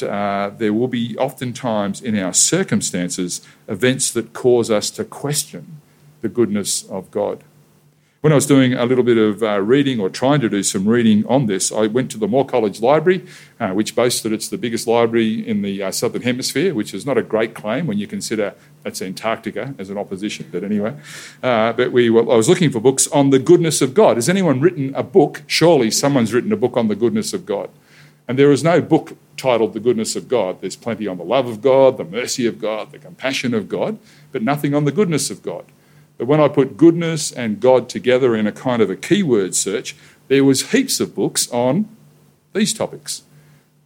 there 0.59 0.73
will 0.73 0.89
be 0.89 1.17
oftentimes 1.17 2.01
in 2.01 2.19
our 2.19 2.33
circumstances 2.33 3.41
events 3.69 4.11
that 4.13 4.33
cause 4.33 4.69
us 4.69 4.91
to 4.93 5.05
question 5.05 5.81
the 6.23 6.29
goodness 6.29 6.83
of 6.89 7.11
God. 7.13 7.45
When 8.27 8.33
I 8.33 8.43
was 8.43 8.47
doing 8.47 8.75
a 8.75 8.85
little 8.85 9.05
bit 9.05 9.19
of 9.19 9.41
uh, 9.45 9.61
reading 9.61 10.01
or 10.01 10.11
trying 10.11 10.41
to 10.41 10.49
do 10.49 10.65
some 10.65 10.89
reading 10.89 11.25
on 11.29 11.47
this, 11.47 11.71
I 11.71 11.87
went 11.87 12.11
to 12.11 12.19
the 12.19 12.27
Moore 12.27 12.45
College 12.45 12.81
Library, 12.81 13.25
uh, 13.61 13.69
which 13.69 13.95
boasts 13.95 14.21
that 14.23 14.33
it's 14.33 14.49
the 14.49 14.59
biggest 14.59 14.89
library 14.89 15.47
in 15.47 15.63
the 15.63 15.81
uh, 15.81 15.93
Southern 15.93 16.23
Hemisphere, 16.23 16.75
which 16.75 16.93
is 16.93 17.07
not 17.07 17.17
a 17.17 17.23
great 17.23 17.55
claim 17.55 17.87
when 17.87 17.99
you 17.99 18.09
consider 18.09 18.55
that's 18.83 19.01
Antarctica 19.01 19.77
as 19.79 19.91
an 19.91 19.97
opposition, 19.97 20.49
but 20.51 20.65
anyway. 20.65 20.97
Uh, 21.41 21.73
but 21.73 21.93
we 21.93 22.11
were, 22.11 22.23
I 22.23 22.35
was 22.35 22.49
looking 22.49 22.69
for 22.69 22.81
books 22.81 23.07
on 23.13 23.31
the 23.31 23.39
goodness 23.39 23.81
of 23.81 23.95
God. 23.95 24.17
Has 24.17 24.29
anyone 24.29 24.61
written 24.61 24.93
a 24.97 25.05
book? 25.05 25.43
Surely 25.47 25.93
someone's 25.93 26.35
written 26.35 26.53
a 26.53 26.57
book 26.57 26.77
on 26.77 26.89
the 26.89 26.97
goodness 26.97 27.33
of 27.33 27.47
God. 27.47 27.71
And 28.27 28.37
there 28.37 28.51
is 28.51 28.65
no 28.65 28.81
book 28.81 29.17
titled 29.37 29.73
The 29.73 29.79
Goodness 29.79 30.17
of 30.17 30.27
God. 30.27 30.61
There's 30.61 30.75
plenty 30.75 31.07
on 31.07 31.19
the 31.19 31.25
love 31.25 31.47
of 31.47 31.63
God, 31.63 31.97
the 31.97 32.03
mercy 32.03 32.45
of 32.49 32.59
God, 32.61 32.91
the 32.91 32.99
compassion 32.99 33.55
of 33.55 33.69
God, 33.69 34.01
but 34.33 34.43
nothing 34.43 34.75
on 34.75 34.85
the 34.85 34.91
goodness 34.91 35.31
of 35.31 35.45
God. 35.45 35.65
But 36.19 36.27
when 36.27 36.41
I 36.41 36.49
put 36.49 36.77
goodness 36.77 37.31
and 37.31 37.61
God 37.61 37.89
together 37.89 38.35
in 38.35 38.47
a 38.47 38.53
kind 38.53 38.81
of 38.81 38.91
a 38.91 38.97
keyword 38.97 39.55
search, 39.55 39.97
there 40.29 40.45
was 40.45 40.73
heaps 40.73 41.01
of 41.01 41.15
books 41.15 41.51
on 41.51 41.89
these 42.55 42.73
topics. 42.73 43.23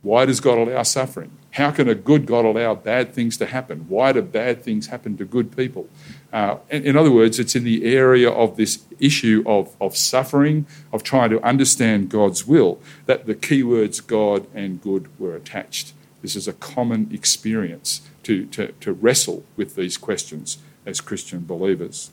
Why 0.03 0.25
does 0.25 0.41
God 0.41 0.59
allow 0.59 0.83
suffering? 0.83 1.33
How 1.53 1.73
can 1.73 1.89
a 1.89 1.95
good 1.95 2.27
God 2.27 2.45
allow 2.45 2.75
bad 2.77 3.13
things 3.13 3.37
to 3.39 3.47
happen? 3.47 3.87
Why 3.89 4.13
do 4.13 4.23
bad 4.23 4.63
things 4.63 4.87
happen 4.87 5.17
to 5.17 5.25
good 5.25 5.55
people? 5.57 5.89
Uh, 6.33 6.59
in, 6.71 6.85
in, 6.85 6.97
other 6.97 7.11
words, 7.11 7.41
it's 7.41 7.57
in 7.57 7.65
the 7.65 7.85
area 7.85 8.31
of 8.31 8.57
this 8.57 8.85
issue 9.01 9.43
of, 9.47 9.77
of 9.81 9.97
suffering, 9.97 10.67
of 10.93 11.03
trying 11.03 11.31
to 11.31 11.43
understand 11.45 12.09
God's 12.09 12.47
will, 12.47 12.81
that 13.07 13.27
the 13.27 13.35
keywords 13.35 14.07
God 14.07 14.47
and 14.55 14.81
good 14.81 15.09
were 15.19 15.35
attached. 15.35 15.93
This 16.23 16.37
is 16.37 16.47
a 16.47 16.53
common 16.53 17.11
experience 17.13 18.03
to, 18.23 18.47
to, 18.47 18.73
to 18.73 18.93
wrestle 18.93 19.45
with 19.57 19.75
these 19.75 19.97
questions 19.97 20.59
as 20.87 21.01
Christian 21.01 21.45
believers. 21.45 22.13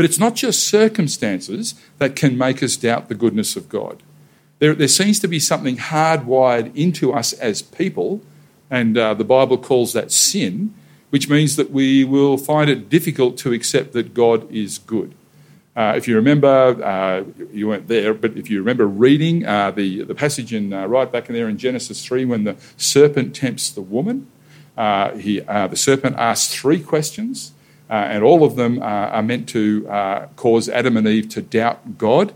But 0.00 0.06
it's 0.06 0.18
not 0.18 0.34
just 0.34 0.66
circumstances 0.66 1.74
that 1.98 2.16
can 2.16 2.38
make 2.38 2.62
us 2.62 2.78
doubt 2.78 3.10
the 3.10 3.14
goodness 3.14 3.54
of 3.54 3.68
God. 3.68 4.02
There, 4.58 4.74
there 4.74 4.88
seems 4.88 5.18
to 5.18 5.28
be 5.28 5.38
something 5.38 5.76
hardwired 5.76 6.74
into 6.74 7.12
us 7.12 7.34
as 7.34 7.60
people, 7.60 8.22
and 8.70 8.96
uh, 8.96 9.12
the 9.12 9.24
Bible 9.24 9.58
calls 9.58 9.92
that 9.92 10.10
sin, 10.10 10.72
which 11.10 11.28
means 11.28 11.56
that 11.56 11.70
we 11.70 12.02
will 12.02 12.38
find 12.38 12.70
it 12.70 12.88
difficult 12.88 13.36
to 13.40 13.52
accept 13.52 13.92
that 13.92 14.14
God 14.14 14.50
is 14.50 14.78
good. 14.78 15.14
Uh, 15.76 15.92
if 15.98 16.08
you 16.08 16.16
remember, 16.16 16.82
uh, 16.82 17.24
you 17.52 17.68
weren't 17.68 17.88
there, 17.88 18.14
but 18.14 18.38
if 18.38 18.48
you 18.48 18.58
remember 18.58 18.86
reading 18.86 19.44
uh, 19.44 19.70
the, 19.70 20.04
the 20.04 20.14
passage 20.14 20.54
in, 20.54 20.72
uh, 20.72 20.86
right 20.86 21.12
back 21.12 21.28
in 21.28 21.34
there 21.34 21.46
in 21.46 21.58
Genesis 21.58 22.02
3 22.06 22.24
when 22.24 22.44
the 22.44 22.56
serpent 22.78 23.36
tempts 23.36 23.68
the 23.68 23.82
woman, 23.82 24.28
uh, 24.78 25.10
he, 25.18 25.42
uh, 25.42 25.66
the 25.66 25.76
serpent 25.76 26.16
asks 26.16 26.54
three 26.54 26.82
questions. 26.82 27.52
Uh, 27.90 27.94
and 27.94 28.22
all 28.22 28.44
of 28.44 28.54
them 28.54 28.80
uh, 28.80 28.84
are 28.84 29.22
meant 29.22 29.48
to 29.48 29.84
uh, 29.88 30.26
cause 30.36 30.68
Adam 30.68 30.96
and 30.96 31.08
Eve 31.08 31.28
to 31.30 31.42
doubt 31.42 31.98
God. 31.98 32.32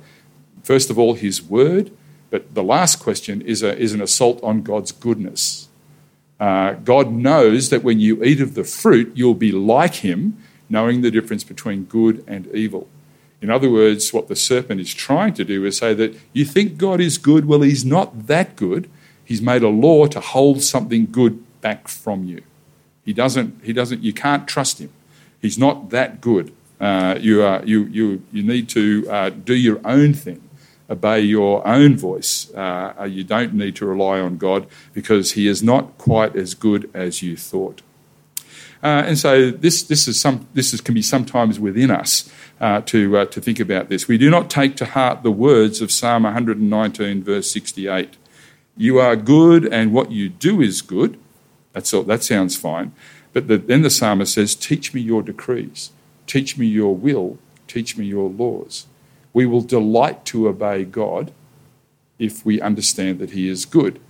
First 0.64 0.90
of 0.90 0.98
all, 0.98 1.14
his 1.14 1.40
word, 1.40 1.92
but 2.30 2.54
the 2.54 2.64
last 2.64 2.96
question 2.96 3.40
is, 3.40 3.62
a, 3.62 3.78
is 3.78 3.92
an 3.92 4.00
assault 4.00 4.42
on 4.42 4.62
God's 4.62 4.90
goodness. 4.90 5.68
God 6.40 7.12
knows 7.12 7.70
that 7.70 7.84
when 7.84 8.00
you 8.00 8.22
eat 8.22 8.40
of 8.40 8.54
the 8.54 8.64
fruit, 8.64 9.12
you'll 9.14 9.34
be 9.34 9.52
like 9.52 9.94
him, 9.96 10.36
knowing 10.68 11.00
the 11.00 11.10
difference 11.10 11.44
between 11.44 11.84
good 11.84 12.22
and 12.26 12.46
evil. 12.54 12.88
In 13.40 13.50
other 13.50 13.70
words, 13.70 14.12
what 14.12 14.28
the 14.28 14.36
serpent 14.36 14.80
is 14.80 14.92
trying 14.92 15.34
to 15.34 15.44
do 15.44 15.64
is 15.64 15.76
say 15.78 15.94
that 15.94 16.18
you 16.32 16.44
think 16.44 16.76
God 16.76 17.00
is 17.00 17.16
good, 17.16 17.46
well, 17.46 17.62
he's 17.62 17.84
not 17.84 18.26
that 18.26 18.56
good. 18.56 18.90
He's 19.24 19.40
made 19.40 19.62
a 19.62 19.68
law 19.68 20.06
to 20.06 20.20
hold 20.20 20.62
something 20.62 21.06
good 21.10 21.44
back 21.60 21.88
from 21.88 22.24
you. 22.24 22.42
He 23.04 23.12
doesn't, 23.12 23.64
he 23.64 23.72
doesn't, 23.72 24.02
you 24.02 24.12
can't 24.12 24.48
trust 24.48 24.80
him. 24.80 24.90
He's 25.44 25.58
not 25.58 25.90
that 25.90 26.22
good. 26.22 26.54
Uh, 26.80 27.18
you, 27.20 27.42
are, 27.42 27.62
you, 27.66 27.84
you, 27.84 28.22
you 28.32 28.42
need 28.42 28.66
to 28.70 29.06
uh, 29.10 29.28
do 29.28 29.54
your 29.54 29.78
own 29.84 30.14
thing, 30.14 30.40
obey 30.88 31.20
your 31.20 31.66
own 31.68 31.98
voice. 31.98 32.50
Uh, 32.54 32.94
uh, 33.00 33.04
you 33.04 33.24
don't 33.24 33.52
need 33.52 33.76
to 33.76 33.84
rely 33.84 34.20
on 34.20 34.38
God 34.38 34.66
because 34.94 35.32
He 35.32 35.46
is 35.46 35.62
not 35.62 35.98
quite 35.98 36.34
as 36.34 36.54
good 36.54 36.90
as 36.94 37.22
you 37.22 37.36
thought. 37.36 37.82
Uh, 38.82 39.04
and 39.04 39.18
so 39.18 39.50
this, 39.50 39.82
this, 39.82 40.08
is 40.08 40.18
some, 40.18 40.48
this 40.54 40.72
is, 40.72 40.80
can 40.80 40.94
be 40.94 41.02
sometimes 41.02 41.60
within 41.60 41.90
us 41.90 42.32
uh, 42.58 42.80
to, 42.80 43.26
to 43.26 43.38
think 43.38 43.60
about 43.60 43.90
this. 43.90 44.08
We 44.08 44.16
do 44.16 44.30
not 44.30 44.48
take 44.48 44.76
to 44.76 44.86
heart 44.86 45.22
the 45.22 45.30
words 45.30 45.82
of 45.82 45.92
Psalm 45.92 46.22
119, 46.22 47.22
verse 47.22 47.50
68. 47.50 48.16
You 48.78 48.98
are 48.98 49.14
good, 49.14 49.70
and 49.70 49.92
what 49.92 50.10
you 50.10 50.30
do 50.30 50.62
is 50.62 50.80
good. 50.80 51.18
That's 51.74 51.92
all, 51.92 52.04
that 52.04 52.22
sounds 52.22 52.56
fine. 52.56 52.92
But 53.34 53.48
the, 53.48 53.58
then 53.58 53.82
the 53.82 53.90
psalmist 53.90 54.32
says, 54.32 54.54
Teach 54.54 54.94
me 54.94 55.02
your 55.02 55.22
decrees, 55.22 55.90
teach 56.26 56.56
me 56.56 56.66
your 56.66 56.96
will, 56.96 57.36
teach 57.68 57.98
me 57.98 58.06
your 58.06 58.30
laws. 58.30 58.86
We 59.34 59.44
will 59.44 59.60
delight 59.60 60.24
to 60.26 60.48
obey 60.48 60.84
God 60.84 61.32
if 62.18 62.46
we 62.46 62.60
understand 62.60 63.18
that 63.18 63.32
He 63.32 63.48
is 63.48 63.66
good. 63.66 64.00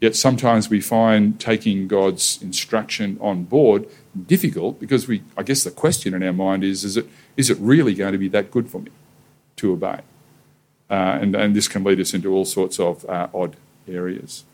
Yet 0.00 0.14
sometimes 0.14 0.70
we 0.70 0.80
find 0.80 1.40
taking 1.40 1.88
God's 1.88 2.40
instruction 2.40 3.18
on 3.20 3.42
board 3.42 3.86
difficult 4.26 4.78
because 4.78 5.08
we, 5.08 5.24
I 5.36 5.42
guess 5.42 5.64
the 5.64 5.72
question 5.72 6.14
in 6.14 6.22
our 6.22 6.32
mind 6.32 6.62
is, 6.62 6.84
is 6.84 6.96
it, 6.96 7.06
is 7.36 7.50
it 7.50 7.58
really 7.58 7.94
going 7.94 8.12
to 8.12 8.18
be 8.18 8.28
that 8.28 8.52
good 8.52 8.70
for 8.70 8.80
me 8.80 8.92
to 9.56 9.72
obey? 9.72 10.00
Uh, 10.88 11.18
and, 11.20 11.34
and 11.34 11.56
this 11.56 11.66
can 11.66 11.82
lead 11.82 11.98
us 11.98 12.14
into 12.14 12.32
all 12.32 12.44
sorts 12.44 12.78
of 12.78 13.04
uh, 13.06 13.26
odd 13.34 13.56
areas. 13.88 14.44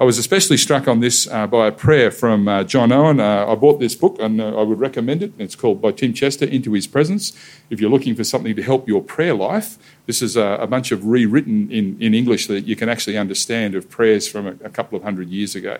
I 0.00 0.04
was 0.04 0.16
especially 0.16 0.58
struck 0.58 0.86
on 0.86 1.00
this 1.00 1.26
uh, 1.26 1.48
by 1.48 1.66
a 1.66 1.72
prayer 1.72 2.12
from 2.12 2.46
uh, 2.46 2.62
John 2.62 2.92
Owen. 2.92 3.18
Uh, 3.18 3.46
I 3.48 3.56
bought 3.56 3.80
this 3.80 3.96
book 3.96 4.16
and 4.20 4.40
uh, 4.40 4.56
I 4.56 4.62
would 4.62 4.78
recommend 4.78 5.24
it. 5.24 5.32
It's 5.38 5.56
called 5.56 5.82
By 5.82 5.90
Tim 5.90 6.14
Chester 6.14 6.44
Into 6.44 6.74
His 6.74 6.86
Presence. 6.86 7.32
If 7.68 7.80
you're 7.80 7.90
looking 7.90 8.14
for 8.14 8.22
something 8.22 8.54
to 8.54 8.62
help 8.62 8.86
your 8.86 9.02
prayer 9.02 9.34
life, 9.34 9.76
this 10.06 10.22
is 10.22 10.36
a, 10.36 10.58
a 10.60 10.68
bunch 10.68 10.92
of 10.92 11.04
rewritten 11.04 11.68
in, 11.72 12.00
in 12.00 12.14
English 12.14 12.46
that 12.46 12.60
you 12.60 12.76
can 12.76 12.88
actually 12.88 13.18
understand 13.18 13.74
of 13.74 13.90
prayers 13.90 14.28
from 14.28 14.46
a, 14.46 14.50
a 14.62 14.70
couple 14.70 14.96
of 14.96 15.02
hundred 15.02 15.30
years 15.30 15.56
ago. 15.56 15.78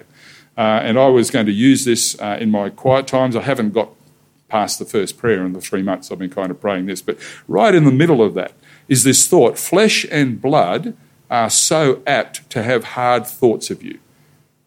Uh, 0.56 0.80
and 0.82 0.98
I 0.98 1.06
was 1.06 1.30
going 1.30 1.46
to 1.46 1.52
use 1.52 1.84
this 1.84 2.20
uh, 2.20 2.38
in 2.40 2.50
my 2.50 2.70
quiet 2.70 3.06
times. 3.06 3.36
I 3.36 3.42
haven't 3.42 3.72
got 3.72 3.90
past 4.48 4.80
the 4.80 4.84
first 4.84 5.16
prayer 5.16 5.46
in 5.46 5.52
the 5.52 5.60
three 5.60 5.84
months 5.84 6.10
I've 6.10 6.18
been 6.18 6.28
kind 6.28 6.50
of 6.50 6.60
praying 6.60 6.86
this, 6.86 7.02
but 7.02 7.18
right 7.46 7.72
in 7.72 7.84
the 7.84 7.92
middle 7.92 8.20
of 8.20 8.34
that 8.34 8.50
is 8.88 9.04
this 9.04 9.28
thought 9.28 9.56
flesh 9.56 10.04
and 10.10 10.42
blood 10.42 10.96
are 11.30 11.50
so 11.50 12.02
apt 12.04 12.50
to 12.50 12.64
have 12.64 12.82
hard 12.82 13.24
thoughts 13.24 13.70
of 13.70 13.80
you 13.84 14.00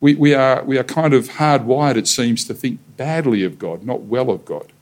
we, 0.01 0.15
we, 0.15 0.33
are, 0.33 0.63
we 0.63 0.77
are 0.77 0.83
kind 0.83 1.13
of 1.13 1.29
hardwired, 1.29 1.95
it 1.95 2.07
seems, 2.07 2.43
to 2.45 2.53
think 2.53 2.79
badly 2.97 3.43
of 3.43 3.59
God, 3.59 3.83
not 3.83 4.01
well 4.01 4.29
of 4.31 4.43
God. 4.43 4.73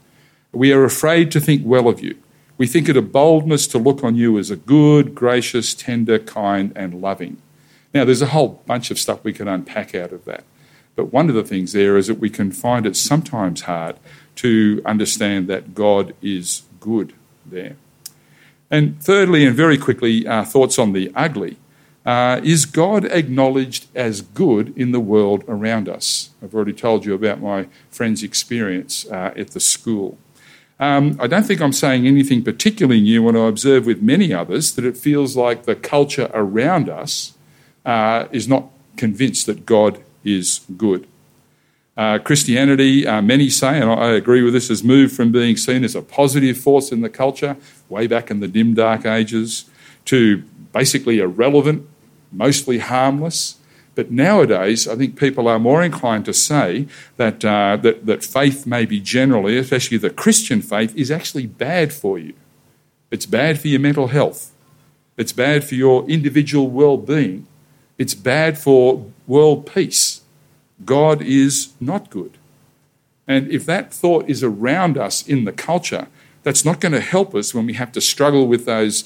We 0.52 0.72
are 0.72 0.86
afraid 0.86 1.30
to 1.34 1.40
think 1.40 1.62
well 1.66 1.88
of 1.88 2.02
you. 2.02 2.18
We 2.58 2.66
think 2.68 2.90
it 2.90 2.98
a 2.98 3.02
boldness 3.02 3.68
to 3.68 3.78
look 3.78 4.04
on 4.04 4.16
you 4.16 4.40
as 4.40 4.50
a 4.50 4.56
good, 4.56 5.14
gracious, 5.14 5.74
tender, 5.74 6.20
kind, 6.20 6.74
and 6.76 7.02
loving. 7.02 7.42
Now, 7.94 8.06
there's 8.06 8.22
a 8.22 8.28
whole 8.28 8.64
bunch 8.66 8.92
of 8.92 9.00
stuff 9.00 9.24
we 9.24 9.34
can 9.34 9.48
unpack 9.48 9.94
out 9.94 10.12
of 10.12 10.26
that. 10.26 10.44
But 10.96 11.14
one 11.14 11.30
of 11.30 11.36
the 11.36 11.44
things 11.44 11.74
there 11.74 11.98
is 11.98 12.08
that 12.08 12.20
we 12.20 12.30
can 12.30 12.52
find 12.52 12.86
it 12.86 12.96
sometimes 12.96 13.62
hard 13.62 13.98
to 14.38 14.82
understand 14.86 15.48
that 15.48 15.76
God 15.76 16.14
is 16.22 16.64
good 16.80 17.14
there. 17.46 17.76
And 18.72 19.02
thirdly, 19.02 19.46
and 19.46 19.56
very 19.56 19.78
quickly, 19.78 20.28
uh, 20.28 20.44
thoughts 20.44 20.78
on 20.80 20.94
the 20.94 21.12
ugly. 21.16 21.58
Uh, 22.10 22.42
is 22.44 22.66
God 22.66 23.06
acknowledged 23.06 23.86
as 23.94 24.22
good 24.22 24.76
in 24.76 24.92
the 24.92 25.00
world 25.00 25.44
around 25.48 25.88
us? 25.88 26.32
I've 26.42 26.56
already 26.56 26.74
told 26.74 27.06
you 27.06 27.14
about 27.14 27.40
my 27.40 27.68
friend's 27.92 28.24
experience 28.24 29.06
uh, 29.12 29.32
at 29.38 29.52
the 29.52 29.60
school. 29.60 30.18
Um, 30.80 31.20
I 31.22 31.28
don't 31.28 31.44
think 31.44 31.62
I'm 31.62 31.72
saying 31.72 32.08
anything 32.08 32.44
particularly 32.44 33.00
new 33.00 33.22
when 33.22 33.36
I 33.36 33.48
observe 33.48 33.86
with 33.86 34.02
many 34.02 34.34
others 34.34 34.72
that 34.72 34.86
it 34.86 34.98
feels 34.98 35.38
like 35.38 35.66
the 35.66 35.76
culture 35.76 36.32
around 36.34 36.90
us 36.90 37.38
uh, 37.86 38.26
is 38.32 38.48
not 38.48 38.72
convinced 38.98 39.46
that 39.46 39.68
God 39.68 40.02
is 40.24 40.62
good. 40.78 41.08
Uh, 41.96 42.18
Christianity, 42.18 43.06
uh, 43.06 43.22
many 43.22 43.52
say, 43.52 43.80
and 43.80 43.92
I 43.92 44.14
agree 44.14 44.42
with 44.42 44.54
this, 44.54 44.70
has 44.70 44.84
moved 44.84 45.16
from 45.16 45.32
being 45.32 45.58
seen 45.58 45.84
as 45.84 45.94
a 45.94 46.02
positive 46.02 46.58
force 46.58 46.92
in 46.92 47.02
the 47.02 47.10
culture 47.10 47.56
way 47.88 48.08
back 48.08 48.32
in 48.32 48.40
the 48.40 48.48
dim, 48.48 48.74
dark 48.74 49.06
ages 49.06 49.70
to 50.06 50.42
basically 50.74 51.20
irrelevant 51.20 51.88
mostly 52.32 52.80
harmless. 52.80 53.56
But 53.96 54.12
nowadays, 54.12 54.88
I 54.88 54.96
think 54.96 55.20
people 55.20 55.48
are 55.48 55.60
more 55.60 55.84
inclined 55.84 56.26
to 56.26 56.34
say 56.34 56.88
that, 57.18 57.44
uh, 57.44 57.78
that, 57.82 58.06
that 58.06 58.24
faith, 58.24 58.66
maybe 58.66 59.00
generally, 59.00 59.58
especially 59.58 59.98
the 59.98 60.10
Christian 60.10 60.62
faith, 60.62 60.96
is 60.96 61.12
actually 61.12 61.48
bad 61.48 61.92
for 61.92 62.18
you. 62.18 62.34
It's 63.12 63.26
bad 63.26 63.60
for 63.60 63.68
your 63.68 63.80
mental 63.80 64.08
health. 64.08 64.52
It's 65.18 65.34
bad 65.34 65.64
for 65.64 65.76
your 65.76 66.10
individual 66.10 66.70
well 66.70 66.96
being. 66.96 67.46
It's 67.98 68.14
bad 68.14 68.58
for 68.58 69.12
world 69.28 69.66
peace. 69.66 70.22
God 70.86 71.22
is 71.22 71.74
not 71.82 72.10
good. 72.10 72.38
And 73.28 73.52
if 73.52 73.66
that 73.66 73.94
thought 73.94 74.30
is 74.30 74.44
around 74.44 74.98
us 74.98 75.28
in 75.28 75.44
the 75.44 75.52
culture, 75.52 76.08
that's 76.44 76.64
not 76.64 76.80
going 76.80 76.94
to 76.94 77.02
help 77.02 77.36
us 77.36 77.54
when 77.54 77.66
we 77.66 77.74
have 77.74 77.92
to 77.92 78.02
struggle 78.02 78.48
with 78.48 78.66
those 78.66 79.04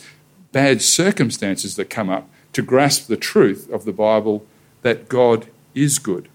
bad 0.51 0.82
circumstances 0.82 1.75
that 1.77 1.89
come 1.89 2.10
up 2.10 2.30
to 2.53 2.62
grasp 2.62 3.07
the 3.07 3.17
truth 3.17 3.69
of 3.72 3.85
the 3.85 3.92
Bible 3.92 4.46
that 4.81 5.09
God 5.09 5.48
is 5.74 6.00
good. 6.00 6.29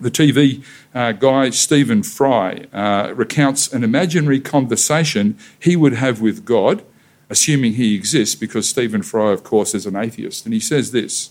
The 0.00 0.10
TV 0.10 0.64
uh, 0.94 1.12
guy, 1.12 1.50
Stephen 1.50 2.02
Fry, 2.02 2.66
uh, 2.72 3.12
recounts 3.14 3.72
an 3.72 3.84
imaginary 3.84 4.40
conversation 4.40 5.38
he 5.58 5.76
would 5.76 5.94
have 5.94 6.20
with 6.20 6.44
God, 6.44 6.82
assuming 7.30 7.74
he 7.74 7.94
exists, 7.94 8.34
because 8.34 8.68
Stephen 8.68 9.02
Fry, 9.02 9.32
of 9.32 9.44
course, 9.44 9.74
is 9.74 9.86
an 9.86 9.96
atheist. 9.96 10.44
And 10.44 10.52
he 10.52 10.60
says 10.60 10.90
this 10.90 11.30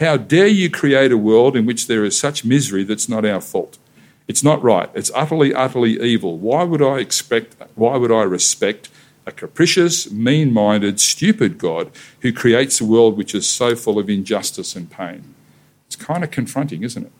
How 0.00 0.16
dare 0.16 0.46
you 0.46 0.70
create 0.70 1.12
a 1.12 1.18
world 1.18 1.56
in 1.56 1.66
which 1.66 1.86
there 1.86 2.04
is 2.04 2.18
such 2.18 2.44
misery 2.44 2.84
that's 2.84 3.08
not 3.08 3.24
our 3.24 3.40
fault? 3.40 3.78
It's 4.26 4.44
not 4.44 4.62
right. 4.62 4.90
It's 4.94 5.10
utterly, 5.14 5.54
utterly 5.54 6.00
evil. 6.00 6.38
Why 6.38 6.64
would 6.64 6.82
I 6.82 6.98
expect, 6.98 7.56
why 7.74 7.96
would 7.96 8.12
I 8.12 8.22
respect 8.22 8.88
a 9.26 9.32
capricious, 9.32 10.10
mean 10.10 10.52
minded, 10.52 11.00
stupid 11.00 11.58
God 11.58 11.90
who 12.20 12.32
creates 12.32 12.80
a 12.80 12.84
world 12.84 13.16
which 13.16 13.34
is 13.34 13.48
so 13.48 13.74
full 13.74 13.98
of 13.98 14.10
injustice 14.10 14.76
and 14.76 14.90
pain. 14.90 15.34
It's 15.86 15.96
kind 15.96 16.22
of 16.24 16.30
confronting, 16.30 16.82
isn't 16.82 17.04
it? 17.06 17.12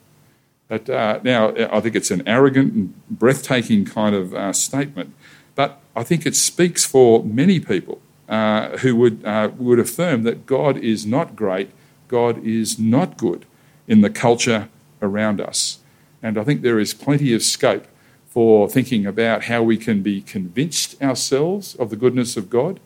But 0.68 0.90
uh, 0.90 1.20
now, 1.22 1.54
I 1.70 1.80
think 1.80 1.94
it's 1.94 2.10
an 2.10 2.26
arrogant 2.26 2.72
and 2.72 2.94
breathtaking 3.08 3.84
kind 3.84 4.14
of 4.14 4.34
uh, 4.34 4.52
statement, 4.52 5.14
but 5.54 5.80
I 5.94 6.02
think 6.02 6.26
it 6.26 6.34
speaks 6.34 6.84
for 6.84 7.22
many 7.22 7.60
people 7.60 8.00
uh, 8.28 8.78
who 8.78 8.96
would, 8.96 9.24
uh, 9.24 9.50
would 9.56 9.78
affirm 9.78 10.22
that 10.22 10.46
God 10.46 10.76
is 10.78 11.06
not 11.06 11.36
great, 11.36 11.70
God 12.08 12.44
is 12.44 12.78
not 12.78 13.16
good 13.16 13.46
in 13.86 14.00
the 14.00 14.10
culture 14.10 14.68
around 15.02 15.40
us. 15.40 15.78
And 16.22 16.38
I 16.38 16.44
think 16.44 16.62
there 16.62 16.80
is 16.80 16.94
plenty 16.94 17.34
of 17.34 17.42
scope 17.42 17.86
for 18.34 18.68
thinking 18.68 19.06
about 19.06 19.44
how 19.44 19.62
we 19.62 19.76
can 19.76 20.02
be 20.02 20.20
convinced 20.20 21.00
ourselves 21.00 21.76
of 21.76 21.88
the 21.88 21.94
goodness 21.94 22.36
of 22.36 22.50
God 22.50 22.80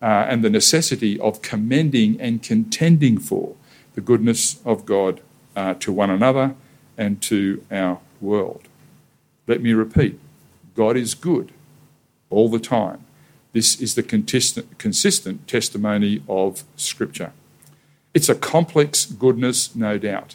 uh, 0.00 0.24
and 0.26 0.42
the 0.42 0.48
necessity 0.48 1.20
of 1.20 1.42
commending 1.42 2.18
and 2.18 2.42
contending 2.42 3.18
for 3.18 3.54
the 3.94 4.00
goodness 4.00 4.62
of 4.64 4.86
God 4.86 5.20
uh, 5.54 5.74
to 5.74 5.92
one 5.92 6.08
another 6.08 6.54
and 6.96 7.20
to 7.20 7.62
our 7.70 8.00
world. 8.18 8.62
Let 9.46 9.60
me 9.60 9.74
repeat 9.74 10.18
God 10.74 10.96
is 10.96 11.14
good 11.14 11.52
all 12.30 12.48
the 12.48 12.58
time. 12.58 13.04
This 13.52 13.78
is 13.78 13.94
the 13.94 14.02
consistent, 14.02 14.78
consistent 14.78 15.46
testimony 15.46 16.22
of 16.30 16.64
Scripture. 16.76 17.32
It's 18.14 18.30
a 18.30 18.34
complex 18.34 19.04
goodness, 19.04 19.76
no 19.76 19.98
doubt 19.98 20.34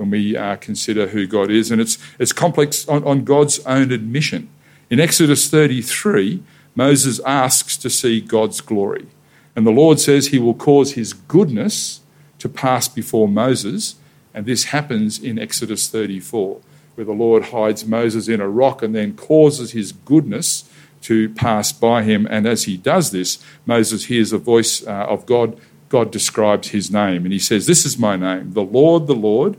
when 0.00 0.10
we 0.10 0.34
uh, 0.34 0.56
consider 0.56 1.08
who 1.08 1.26
God 1.26 1.50
is. 1.50 1.70
And 1.70 1.80
it's, 1.80 1.98
it's 2.18 2.32
complex 2.32 2.88
on, 2.88 3.04
on 3.04 3.22
God's 3.22 3.58
own 3.66 3.92
admission. 3.92 4.48
In 4.88 4.98
Exodus 4.98 5.48
33, 5.50 6.42
Moses 6.74 7.20
asks 7.26 7.76
to 7.76 7.90
see 7.90 8.20
God's 8.20 8.62
glory. 8.62 9.06
And 9.54 9.66
the 9.66 9.70
Lord 9.70 10.00
says 10.00 10.28
he 10.28 10.38
will 10.38 10.54
cause 10.54 10.94
his 10.94 11.12
goodness 11.12 12.00
to 12.38 12.48
pass 12.48 12.88
before 12.88 13.28
Moses. 13.28 13.96
And 14.32 14.46
this 14.46 14.64
happens 14.64 15.18
in 15.18 15.38
Exodus 15.38 15.88
34, 15.88 16.60
where 16.94 17.04
the 17.04 17.12
Lord 17.12 17.46
hides 17.46 17.84
Moses 17.84 18.26
in 18.26 18.40
a 18.40 18.48
rock 18.48 18.82
and 18.82 18.94
then 18.94 19.14
causes 19.14 19.72
his 19.72 19.92
goodness 19.92 20.64
to 21.02 21.28
pass 21.28 21.72
by 21.72 22.04
him. 22.04 22.26
And 22.30 22.46
as 22.46 22.64
he 22.64 22.78
does 22.78 23.10
this, 23.10 23.38
Moses 23.66 24.06
hears 24.06 24.32
a 24.32 24.38
voice 24.38 24.86
uh, 24.86 25.06
of 25.08 25.26
God. 25.26 25.60
God 25.90 26.10
describes 26.10 26.68
his 26.68 26.90
name. 26.90 27.24
And 27.24 27.32
he 27.34 27.38
says, 27.38 27.66
This 27.66 27.84
is 27.84 27.98
my 27.98 28.16
name, 28.16 28.52
the 28.52 28.62
Lord, 28.62 29.06
the 29.06 29.14
Lord 29.14 29.58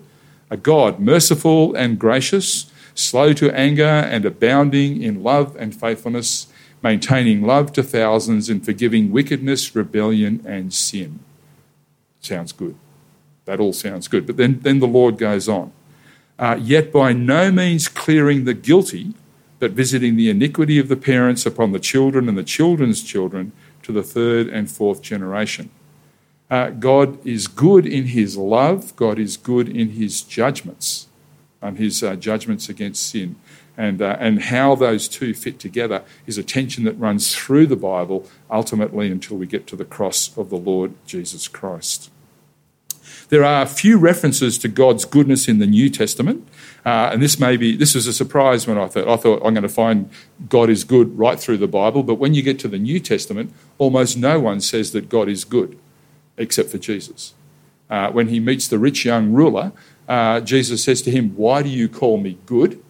a 0.52 0.58
God 0.58 1.00
merciful 1.00 1.74
and 1.74 1.98
gracious, 1.98 2.70
slow 2.94 3.34
to 3.34 3.50
anger 3.56 3.84
and 3.84 4.26
abounding 4.26 5.02
in 5.02 5.24
love 5.24 5.56
and 5.56 5.74
faithfulness, 5.74 6.48
maintaining 6.84 7.42
love 7.42 7.72
to 7.74 7.82
thousands 7.82 8.50
and 8.50 8.64
forgiving 8.64 9.12
wickedness, 9.12 9.74
rebellion, 9.74 10.44
and 10.46 10.74
sin. 10.74 11.20
Sounds 12.20 12.52
good. 12.52 12.76
That 13.46 13.60
all 13.60 13.74
sounds 13.74 14.08
good. 14.08 14.28
But 14.28 14.38
then, 14.38 14.60
then 14.62 14.80
the 14.80 14.88
Lord 14.88 15.18
goes 15.18 15.48
on. 15.48 15.72
Uh, 16.38 16.60
yet 16.62 16.92
by 16.92 17.14
no 17.14 17.52
means 17.52 17.88
clearing 17.88 18.44
the 18.44 18.54
guilty, 18.54 19.14
but 19.60 19.72
visiting 19.72 20.16
the 20.16 20.30
iniquity 20.30 20.80
of 20.80 20.90
the 20.90 20.98
parents 20.98 21.46
upon 21.46 21.72
the 21.72 21.80
children 21.80 22.28
and 22.28 22.38
the 22.38 22.44
children's 22.44 23.04
children 23.04 23.54
to 23.84 23.92
the 23.92 24.04
third 24.04 24.48
and 24.48 24.70
fourth 24.70 25.02
generation. 25.02 25.70
Uh, 26.52 26.70
God 26.70 27.26
is 27.26 27.48
good 27.48 27.86
in 27.86 28.08
his 28.08 28.36
love, 28.36 28.94
God 28.98 29.18
is 29.18 29.38
good 29.38 29.70
in 29.70 29.92
his 29.92 30.22
judgments, 30.22 31.08
and 31.62 31.78
his 31.78 32.04
uh, 32.04 32.18
judgments 32.18 32.68
against 32.68 33.10
sin. 33.10 33.38
And, 33.78 34.02
uh, 34.02 34.18
and 34.20 34.44
how 34.44 34.76
those 34.76 35.08
two 35.08 35.34
fit 35.34 35.58
together 35.58 36.04
is 36.28 36.38
a 36.38 36.44
tension 36.44 36.84
that 36.84 37.00
runs 37.00 37.34
through 37.34 37.68
the 37.68 37.78
Bible 37.78 38.28
ultimately 38.52 39.10
until 39.10 39.38
we 39.38 39.46
get 39.46 39.66
to 39.68 39.78
the 39.78 39.86
cross 39.86 40.38
of 40.38 40.50
the 40.50 40.58
Lord 40.58 40.94
Jesus 41.06 41.48
Christ. 41.48 42.12
There 43.30 43.46
are 43.46 43.62
a 43.62 43.66
few 43.66 43.98
references 43.98 44.58
to 44.58 44.68
God's 44.68 45.06
goodness 45.06 45.48
in 45.48 45.60
the 45.60 45.66
New 45.66 45.90
Testament, 45.90 46.46
uh, 46.86 47.12
and 47.14 47.22
this 47.22 47.40
may 47.40 47.56
be 47.56 47.78
this 47.78 47.96
was 47.96 48.08
a 48.08 48.14
surprise 48.14 48.68
when 48.68 48.78
I 48.78 48.88
thought 48.88 49.08
I 49.08 49.16
thought 49.16 49.42
I'm 49.46 49.54
going 49.54 49.64
to 49.64 49.70
find 49.70 50.10
God 50.50 50.70
is 50.70 50.84
good 50.84 51.18
right 51.18 51.40
through 51.40 51.58
the 51.58 51.68
Bible, 51.68 52.04
but 52.04 52.16
when 52.16 52.34
you 52.34 52.42
get 52.42 52.60
to 52.60 52.68
the 52.68 52.78
New 52.78 53.00
Testament, 53.00 53.54
almost 53.78 54.18
no 54.18 54.38
one 54.42 54.60
says 54.60 54.92
that 54.92 55.08
God 55.08 55.30
is 55.30 55.46
good 55.46 55.80
except 56.38 56.70
for 56.70 56.78
Jesus. 56.78 57.34
Uh, 57.90 58.10
when 58.12 58.30
he 58.30 58.40
meets 58.40 58.68
the 58.68 58.80
rich 58.80 59.04
young 59.06 59.34
ruler, 59.34 59.72
uh, 60.08 60.40
Jesus 60.40 60.84
says 60.84 61.02
to 61.04 61.12
him, 61.12 61.36
Why 61.36 61.62
do 61.62 61.70
you 61.70 61.90
call 61.90 62.18
me 62.18 62.38
good? 62.46 62.82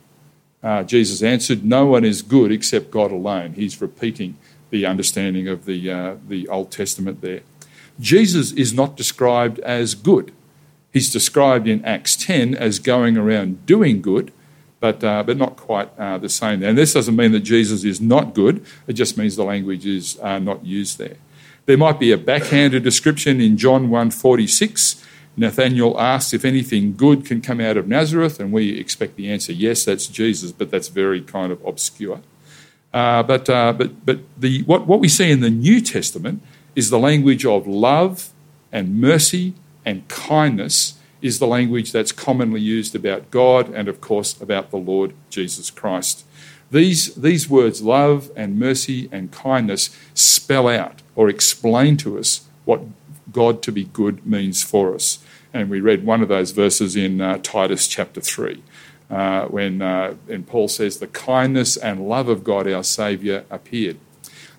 Uh, 0.64 0.84
Jesus 0.84 1.24
answered, 1.24 1.66
No 1.66 1.86
one 1.88 2.06
is 2.06 2.22
good 2.22 2.52
except 2.52 2.92
God 2.92 3.12
alone. 3.12 3.54
He's 3.54 3.82
repeating 3.82 4.38
the 4.70 4.86
understanding 4.86 5.48
of 5.48 5.66
the, 5.66 5.92
uh, 5.92 6.16
the 6.28 6.48
Old 6.48 6.72
Testament 6.72 7.22
there. 7.22 7.42
Jesus 8.00 8.52
is 8.54 8.74
not 8.74 8.96
described 8.96 9.60
as 9.60 9.96
good. 9.96 10.32
He's 10.92 11.12
described 11.12 11.68
in 11.68 11.84
Acts 11.86 12.16
10 12.16 12.56
as 12.56 12.80
going 12.80 13.18
around 13.18 13.66
doing 13.66 14.02
good, 14.02 14.32
but, 14.80 15.04
uh, 15.04 15.24
but 15.24 15.38
not 15.38 15.56
quite 15.56 15.90
uh, 15.98 16.18
the 16.18 16.30
same. 16.30 16.64
And 16.64 16.78
this 16.78 16.94
doesn't 16.94 17.16
mean 17.16 17.32
that 17.32 17.42
Jesus 17.42 17.84
is 17.84 18.02
not 18.02 18.34
good, 18.34 18.66
it 18.88 18.94
just 18.94 19.18
means 19.18 19.36
the 19.36 19.44
language 19.44 19.86
is 19.86 20.20
uh, 20.22 20.40
not 20.40 20.66
used 20.66 20.98
there. 20.98 21.18
There 21.65 21.78
might 21.78 22.00
be 22.00 22.12
a 22.12 22.17
backhanded 22.17 22.84
description 22.84 23.39
in 23.39 23.58
John 23.58 23.89
1:46. 23.89 25.04
Nathanael 25.38 25.97
asks 26.00 26.34
if 26.34 26.43
anything 26.43 26.95
good 26.95 27.26
can 27.26 27.41
come 27.41 27.62
out 27.62 27.78
of 27.78 27.88
Nazareth, 27.88 28.39
and 28.39 28.52
we 28.52 28.78
expect 28.78 29.15
the 29.15 29.32
answer 29.32 29.54
yes, 29.54 29.86
that's 29.86 30.08
Jesus, 30.08 30.52
but 30.52 30.69
that's 30.69 30.89
very 30.89 31.21
kind 31.21 31.52
of 31.52 31.63
obscure. 31.65 32.21
Uh, 32.93 33.24
but 33.24 33.50
uh, 33.50 33.74
but 33.74 34.06
but 34.06 34.19
the 34.38 34.63
what, 34.63 34.88
what 34.88 35.00
we 35.00 35.08
see 35.08 35.32
in 35.32 35.39
the 35.39 35.50
New 35.50 35.80
Testament 35.80 36.41
is 36.76 36.89
the 36.89 37.00
language 37.00 37.45
of 37.45 37.67
love 37.67 38.32
and 38.71 39.00
mercy 39.00 39.54
and 39.86 40.08
kindness 40.08 40.95
is 41.21 41.39
the 41.39 41.47
language 41.47 41.91
that's 41.91 42.12
commonly 42.12 42.62
used 42.62 42.95
about 42.95 43.30
God 43.30 43.69
and, 43.74 43.88
of 43.88 44.02
course, 44.02 44.39
about 44.41 44.71
the 44.71 44.78
Lord 44.78 45.13
Jesus 45.30 45.69
Christ. 45.69 46.26
These, 46.71 47.15
these 47.15 47.50
words, 47.50 47.82
love 47.82 48.32
and 48.36 48.58
mercy 48.58 49.10
and 49.12 49.32
kindness, 49.32 49.95
spell 50.13 50.67
out 50.67 51.01
or 51.15 51.30
explain 51.30 51.97
to 51.97 52.17
us 52.17 52.47
what 52.65 52.82
God 53.32 53.62
to 53.63 53.71
be 53.71 53.86
good 53.86 54.26
means 54.26 54.63
for 54.63 54.93
us. 54.93 55.19
And 55.54 55.69
we 55.69 55.82
read 55.82 56.06
one 56.06 56.21
of 56.21 56.30
those 56.30 56.52
verses 56.52 56.95
in 56.95 57.19
uh, 57.19 57.39
Titus 57.43 57.88
chapter 57.88 58.21
3, 58.21 58.63
uh, 59.10 59.45
when, 59.47 59.82
uh, 59.82 60.15
Paul 60.47 60.67
says, 60.67 60.97
The 60.97 61.08
kindness 61.08 61.76
and 61.76 62.08
love 62.08 62.30
of 62.30 62.43
God 62.43 62.71
our 62.71 62.84
Saviour 62.84 63.43
appeared. 63.50 63.97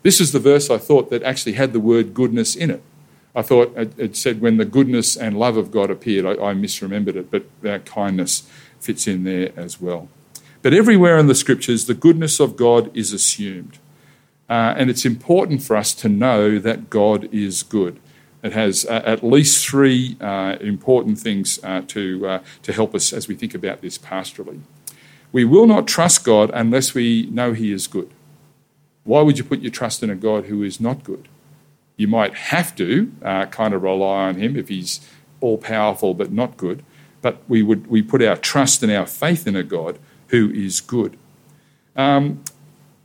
This 0.03 0.21
is 0.21 0.33
the 0.33 0.39
verse 0.39 0.69
I 0.69 0.79
thought 0.79 1.11
that 1.11 1.23
actually 1.23 1.53
had 1.53 1.73
the 1.73 1.81
word 1.81 2.13
goodness 2.13 2.55
in 2.55 2.71
it. 2.71 2.83
I 3.35 3.43
thought 3.43 3.73
it, 3.77 4.17
said, 4.17 4.41
When 4.41 4.59
the 4.59 4.65
goodness 4.65 5.17
and 5.17 5.39
love 5.39 5.57
of 5.57 5.71
God 5.71 5.91
appeared. 5.91 6.27
I, 6.27 6.33
I 6.33 6.55
misremembered 6.55 7.17
it, 7.17 7.31
but 7.31 7.45
that 7.63 7.87
kindness 7.87 8.47
fits 8.79 9.07
in 9.07 9.25
there 9.25 9.53
as 9.57 9.81
well. 9.81 10.09
But 10.61 10.75
everywhere 10.75 11.19
in 11.19 11.27
the 11.27 11.35
scriptures, 11.35 11.87
the 11.87 11.95
goodness 11.95 12.39
of 12.39 12.57
God 12.57 12.95
is 12.97 13.13
assumed. 13.13 13.79
Uh, 14.49 14.75
and 14.77 14.91
it's 14.91 15.05
important 15.05 15.63
for 15.63 15.77
us 15.77 15.95
to 15.95 16.09
know 16.09 16.59
that 16.59 16.91
God 16.91 17.29
is 17.33 17.63
good. 17.63 17.99
It 18.43 18.53
has 18.53 18.85
uh, 18.85 19.03
at 19.05 19.23
least 19.23 19.67
three 19.67 20.17
uh, 20.21 20.57
important 20.61 21.19
things 21.19 21.61
uh, 21.63 21.83
to, 21.89 22.27
uh, 22.27 22.43
to 22.63 22.73
help 22.73 22.95
us 22.95 23.13
as 23.13 23.29
we 23.29 23.35
think 23.35 23.55
about 23.55 23.83
this 23.83 23.99
pastorally. 23.99 24.61
We 25.31 25.45
will 25.45 25.67
not 25.67 25.87
trust 25.87 26.25
God 26.25 26.51
unless 26.53 26.93
we 26.93 27.27
know 27.31 27.53
He 27.53 27.73
is 27.73 27.87
good. 27.87 28.11
Why 29.05 29.23
would 29.23 29.39
you 29.39 29.45
put 29.45 29.61
your 29.61 29.71
trust 29.71 30.03
in 30.03 30.11
a 30.11 30.17
God 30.17 30.47
who 30.47 30.63
is 30.63 30.81
not 30.81 31.05
good? 31.05 31.29
You 31.97 32.09
might 32.09 32.35
have 32.35 32.75
to 32.77 33.13
uh, 33.23 33.47
kind 33.47 33.75
of 33.75 33.83
rely 33.83 34.29
on 34.29 34.37
Him 34.37 34.57
if 34.57 34.69
He's 34.69 35.01
all 35.41 35.59
powerful 35.59 36.13
but 36.15 36.33
not 36.33 36.57
good, 36.57 36.85
but 37.21 37.43
we, 37.49 37.63
would, 37.63 37.87
we 37.87 38.03
put 38.03 38.23
our 38.23 38.37
trust 38.37 38.83
and 38.83 38.91
our 38.91 39.07
faith 39.07 39.47
in 39.47 39.57
a 39.57 39.63
God 39.63 39.99
who 40.29 40.51
is 40.51 40.81
good. 40.81 41.17
Um, 41.95 42.43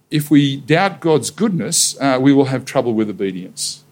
if 0.09 0.31
we 0.31 0.57
doubt 0.57 0.99
God's 0.99 1.29
goodness, 1.29 1.99
uh, 1.99 2.17
we 2.21 2.33
will 2.33 2.45
have 2.45 2.65
trouble 2.65 2.93
with 2.93 3.09
obedience 3.09 3.83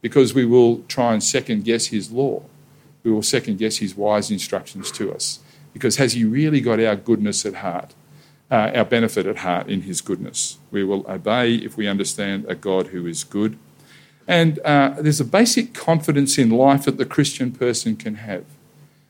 because 0.00 0.34
we 0.34 0.44
will 0.44 0.82
try 0.88 1.12
and 1.12 1.22
second 1.22 1.64
guess 1.64 1.86
His 1.86 2.10
law. 2.10 2.42
We 3.02 3.12
will 3.12 3.22
second 3.22 3.58
guess 3.58 3.78
His 3.78 3.96
wise 3.96 4.30
instructions 4.30 4.90
to 4.92 5.12
us 5.12 5.40
because 5.72 5.96
has 5.96 6.14
He 6.14 6.24
really 6.24 6.60
got 6.60 6.80
our 6.80 6.96
goodness 6.96 7.44
at 7.44 7.56
heart, 7.56 7.94
uh, 8.50 8.72
our 8.74 8.84
benefit 8.84 9.26
at 9.26 9.38
heart 9.38 9.68
in 9.68 9.82
His 9.82 10.00
goodness? 10.00 10.58
We 10.70 10.84
will 10.84 11.04
obey 11.10 11.56
if 11.56 11.76
we 11.76 11.86
understand 11.86 12.46
a 12.48 12.54
God 12.54 12.88
who 12.88 13.06
is 13.06 13.24
good. 13.24 13.58
And 14.26 14.58
uh, 14.60 14.94
there's 14.98 15.20
a 15.20 15.24
basic 15.24 15.74
confidence 15.74 16.38
in 16.38 16.48
life 16.48 16.84
that 16.84 16.96
the 16.96 17.04
Christian 17.04 17.52
person 17.52 17.96
can 17.96 18.14
have. 18.16 18.44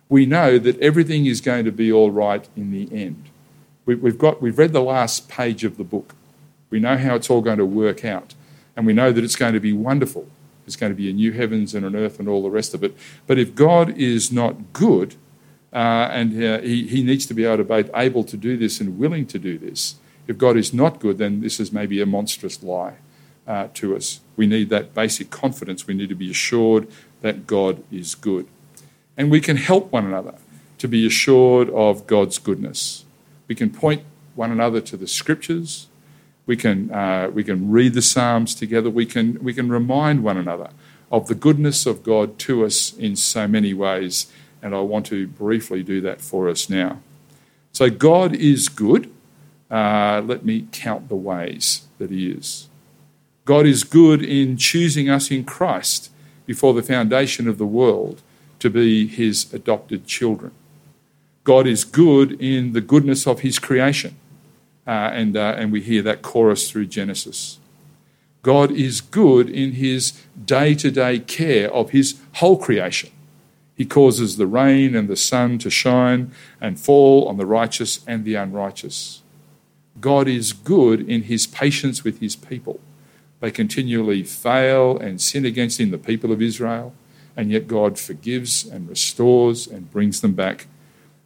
We 0.08 0.26
know 0.26 0.58
that 0.58 0.78
everything 0.80 1.26
is 1.26 1.40
going 1.40 1.64
to 1.64 1.72
be 1.72 1.92
all 1.92 2.10
right 2.10 2.48
in 2.56 2.72
the 2.72 2.92
end. 2.92 3.30
We, 3.86 3.94
have 4.00 4.18
got, 4.18 4.42
we've 4.42 4.58
read 4.58 4.72
the 4.72 4.82
last 4.82 5.28
page 5.28 5.62
of 5.62 5.76
the 5.76 5.84
book. 5.84 6.14
We 6.74 6.80
know 6.80 6.96
how 6.96 7.14
it's 7.14 7.30
all 7.30 7.40
going 7.40 7.58
to 7.58 7.64
work 7.64 8.04
out. 8.04 8.34
And 8.74 8.84
we 8.84 8.92
know 8.92 9.12
that 9.12 9.22
it's 9.22 9.36
going 9.36 9.52
to 9.54 9.60
be 9.60 9.72
wonderful. 9.72 10.26
It's 10.66 10.74
going 10.74 10.90
to 10.90 10.96
be 10.96 11.08
a 11.08 11.12
new 11.12 11.30
heavens 11.30 11.72
and 11.72 11.86
an 11.86 11.94
earth 11.94 12.18
and 12.18 12.28
all 12.28 12.42
the 12.42 12.50
rest 12.50 12.74
of 12.74 12.82
it. 12.82 12.96
But 13.28 13.38
if 13.38 13.54
God 13.54 13.96
is 13.96 14.32
not 14.32 14.72
good, 14.72 15.14
uh, 15.72 16.08
and 16.10 16.42
uh, 16.42 16.58
he, 16.62 16.88
he 16.88 17.04
needs 17.04 17.26
to 17.26 17.34
be 17.34 17.44
able 17.44 17.58
to 17.58 17.84
be 17.84 17.90
able 17.94 18.24
to 18.24 18.36
do 18.36 18.56
this 18.56 18.80
and 18.80 18.98
willing 18.98 19.24
to 19.26 19.38
do 19.38 19.56
this, 19.56 19.94
if 20.26 20.36
God 20.36 20.56
is 20.56 20.74
not 20.74 20.98
good, 20.98 21.18
then 21.18 21.42
this 21.42 21.60
is 21.60 21.72
maybe 21.72 22.00
a 22.00 22.06
monstrous 22.06 22.60
lie 22.60 22.96
uh, 23.46 23.68
to 23.74 23.94
us. 23.94 24.18
We 24.34 24.48
need 24.48 24.68
that 24.70 24.94
basic 24.94 25.30
confidence. 25.30 25.86
We 25.86 25.94
need 25.94 26.08
to 26.08 26.16
be 26.16 26.28
assured 26.28 26.88
that 27.20 27.46
God 27.46 27.84
is 27.92 28.16
good. 28.16 28.48
And 29.16 29.30
we 29.30 29.40
can 29.40 29.58
help 29.58 29.92
one 29.92 30.06
another 30.06 30.34
to 30.78 30.88
be 30.88 31.06
assured 31.06 31.70
of 31.70 32.08
God's 32.08 32.38
goodness. 32.38 33.04
We 33.46 33.54
can 33.54 33.70
point 33.70 34.02
one 34.34 34.50
another 34.50 34.80
to 34.80 34.96
the 34.96 35.06
scriptures. 35.06 35.86
We 36.46 36.56
can, 36.56 36.90
uh, 36.90 37.30
we 37.32 37.44
can 37.44 37.70
read 37.70 37.94
the 37.94 38.02
Psalms 38.02 38.54
together. 38.54 38.90
We 38.90 39.06
can, 39.06 39.42
we 39.42 39.54
can 39.54 39.70
remind 39.70 40.22
one 40.22 40.36
another 40.36 40.70
of 41.10 41.28
the 41.28 41.34
goodness 41.34 41.86
of 41.86 42.02
God 42.02 42.38
to 42.40 42.64
us 42.64 42.92
in 42.94 43.16
so 43.16 43.48
many 43.48 43.72
ways. 43.72 44.26
And 44.62 44.74
I 44.74 44.80
want 44.80 45.06
to 45.06 45.26
briefly 45.26 45.82
do 45.82 46.00
that 46.02 46.20
for 46.20 46.48
us 46.48 46.68
now. 46.68 47.00
So, 47.72 47.90
God 47.90 48.34
is 48.34 48.68
good. 48.68 49.10
Uh, 49.70 50.22
let 50.24 50.44
me 50.44 50.68
count 50.70 51.08
the 51.08 51.16
ways 51.16 51.82
that 51.98 52.10
He 52.10 52.30
is. 52.30 52.68
God 53.44 53.66
is 53.66 53.84
good 53.84 54.22
in 54.22 54.56
choosing 54.56 55.08
us 55.08 55.30
in 55.30 55.44
Christ 55.44 56.10
before 56.46 56.72
the 56.74 56.82
foundation 56.82 57.48
of 57.48 57.58
the 57.58 57.66
world 57.66 58.22
to 58.60 58.70
be 58.70 59.06
His 59.06 59.52
adopted 59.52 60.06
children. 60.06 60.52
God 61.44 61.66
is 61.66 61.84
good 61.84 62.40
in 62.40 62.72
the 62.72 62.80
goodness 62.80 63.26
of 63.26 63.40
his 63.40 63.58
creation. 63.58 64.16
Uh, 64.86 65.10
and, 65.12 65.36
uh, 65.36 65.54
and 65.56 65.72
we 65.72 65.80
hear 65.80 66.02
that 66.02 66.22
chorus 66.22 66.70
through 66.70 66.86
Genesis. 66.86 67.58
God 68.42 68.70
is 68.70 69.00
good 69.00 69.48
in 69.48 69.72
his 69.72 70.12
day 70.44 70.74
to 70.74 70.90
day 70.90 71.18
care 71.18 71.72
of 71.72 71.90
his 71.90 72.20
whole 72.34 72.58
creation. 72.58 73.10
He 73.74 73.86
causes 73.86 74.36
the 74.36 74.46
rain 74.46 74.94
and 74.94 75.08
the 75.08 75.16
sun 75.16 75.58
to 75.58 75.70
shine 75.70 76.32
and 76.60 76.78
fall 76.78 77.26
on 77.26 77.38
the 77.38 77.46
righteous 77.46 78.04
and 78.06 78.24
the 78.24 78.34
unrighteous. 78.34 79.22
God 80.00 80.28
is 80.28 80.52
good 80.52 81.00
in 81.08 81.22
his 81.22 81.46
patience 81.46 82.04
with 82.04 82.20
his 82.20 82.36
people. 82.36 82.80
They 83.40 83.50
continually 83.50 84.22
fail 84.22 84.98
and 84.98 85.20
sin 85.20 85.44
against 85.44 85.80
him, 85.80 85.90
the 85.90 85.98
people 85.98 86.30
of 86.30 86.42
Israel, 86.42 86.94
and 87.36 87.50
yet 87.50 87.66
God 87.66 87.98
forgives 87.98 88.64
and 88.64 88.88
restores 88.88 89.66
and 89.66 89.90
brings 89.90 90.20
them 90.20 90.34
back 90.34 90.66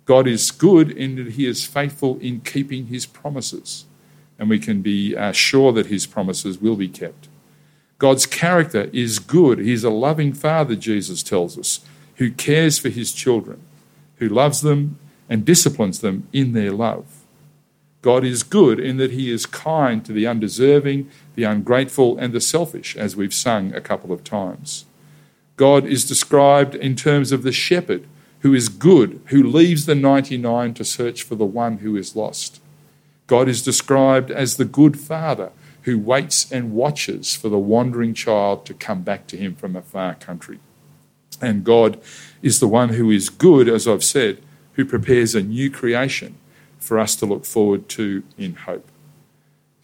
God 0.08 0.26
is 0.26 0.50
good 0.50 0.90
in 0.90 1.16
that 1.16 1.32
He 1.32 1.44
is 1.44 1.66
faithful 1.66 2.18
in 2.20 2.40
keeping 2.40 2.86
His 2.86 3.04
promises, 3.04 3.84
and 4.38 4.48
we 4.48 4.58
can 4.58 4.80
be 4.80 5.14
uh, 5.14 5.32
sure 5.32 5.70
that 5.72 5.88
His 5.88 6.06
promises 6.06 6.56
will 6.58 6.76
be 6.76 6.88
kept. 6.88 7.28
God's 7.98 8.24
character 8.24 8.88
is 8.94 9.18
good. 9.18 9.58
He's 9.58 9.84
a 9.84 9.90
loving 9.90 10.32
Father, 10.32 10.76
Jesus 10.76 11.22
tells 11.22 11.58
us, 11.58 11.80
who 12.16 12.30
cares 12.30 12.78
for 12.78 12.88
His 12.88 13.12
children, 13.12 13.60
who 14.16 14.30
loves 14.30 14.62
them 14.62 14.98
and 15.28 15.44
disciplines 15.44 16.00
them 16.00 16.26
in 16.32 16.54
their 16.54 16.72
love. 16.72 17.04
God 18.00 18.24
is 18.24 18.42
good 18.42 18.80
in 18.80 18.96
that 18.96 19.10
He 19.10 19.30
is 19.30 19.44
kind 19.44 20.02
to 20.06 20.14
the 20.14 20.26
undeserving, 20.26 21.10
the 21.34 21.44
ungrateful, 21.44 22.16
and 22.16 22.32
the 22.32 22.40
selfish, 22.40 22.96
as 22.96 23.14
we've 23.14 23.34
sung 23.34 23.74
a 23.74 23.82
couple 23.82 24.14
of 24.14 24.24
times. 24.24 24.86
God 25.56 25.84
is 25.84 26.08
described 26.08 26.74
in 26.74 26.96
terms 26.96 27.30
of 27.30 27.42
the 27.42 27.52
shepherd 27.52 28.06
who 28.40 28.54
is 28.54 28.68
good, 28.68 29.20
who 29.26 29.42
leaves 29.42 29.86
the 29.86 29.94
99 29.94 30.74
to 30.74 30.84
search 30.84 31.22
for 31.22 31.34
the 31.34 31.44
one 31.44 31.78
who 31.78 31.96
is 31.96 32.14
lost. 32.14 32.60
God 33.26 33.48
is 33.48 33.62
described 33.62 34.30
as 34.30 34.56
the 34.56 34.64
good 34.64 34.98
father 34.98 35.50
who 35.82 35.98
waits 35.98 36.50
and 36.50 36.72
watches 36.72 37.34
for 37.34 37.48
the 37.48 37.58
wandering 37.58 38.14
child 38.14 38.66
to 38.66 38.74
come 38.74 39.02
back 39.02 39.26
to 39.28 39.36
him 39.36 39.54
from 39.54 39.76
a 39.76 39.82
far 39.82 40.14
country. 40.14 40.58
And 41.40 41.64
God 41.64 42.00
is 42.42 42.60
the 42.60 42.68
one 42.68 42.90
who 42.90 43.10
is 43.10 43.28
good, 43.28 43.68
as 43.68 43.86
I've 43.86 44.04
said, 44.04 44.38
who 44.74 44.84
prepares 44.84 45.34
a 45.34 45.42
new 45.42 45.70
creation 45.70 46.36
for 46.78 46.98
us 46.98 47.16
to 47.16 47.26
look 47.26 47.44
forward 47.44 47.88
to 47.90 48.22
in 48.36 48.54
hope. 48.54 48.88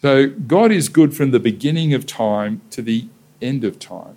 So, 0.00 0.28
God 0.28 0.70
is 0.70 0.88
good 0.88 1.16
from 1.16 1.30
the 1.30 1.40
beginning 1.40 1.94
of 1.94 2.06
time 2.06 2.60
to 2.70 2.82
the 2.82 3.08
end 3.40 3.64
of 3.64 3.78
time. 3.78 4.16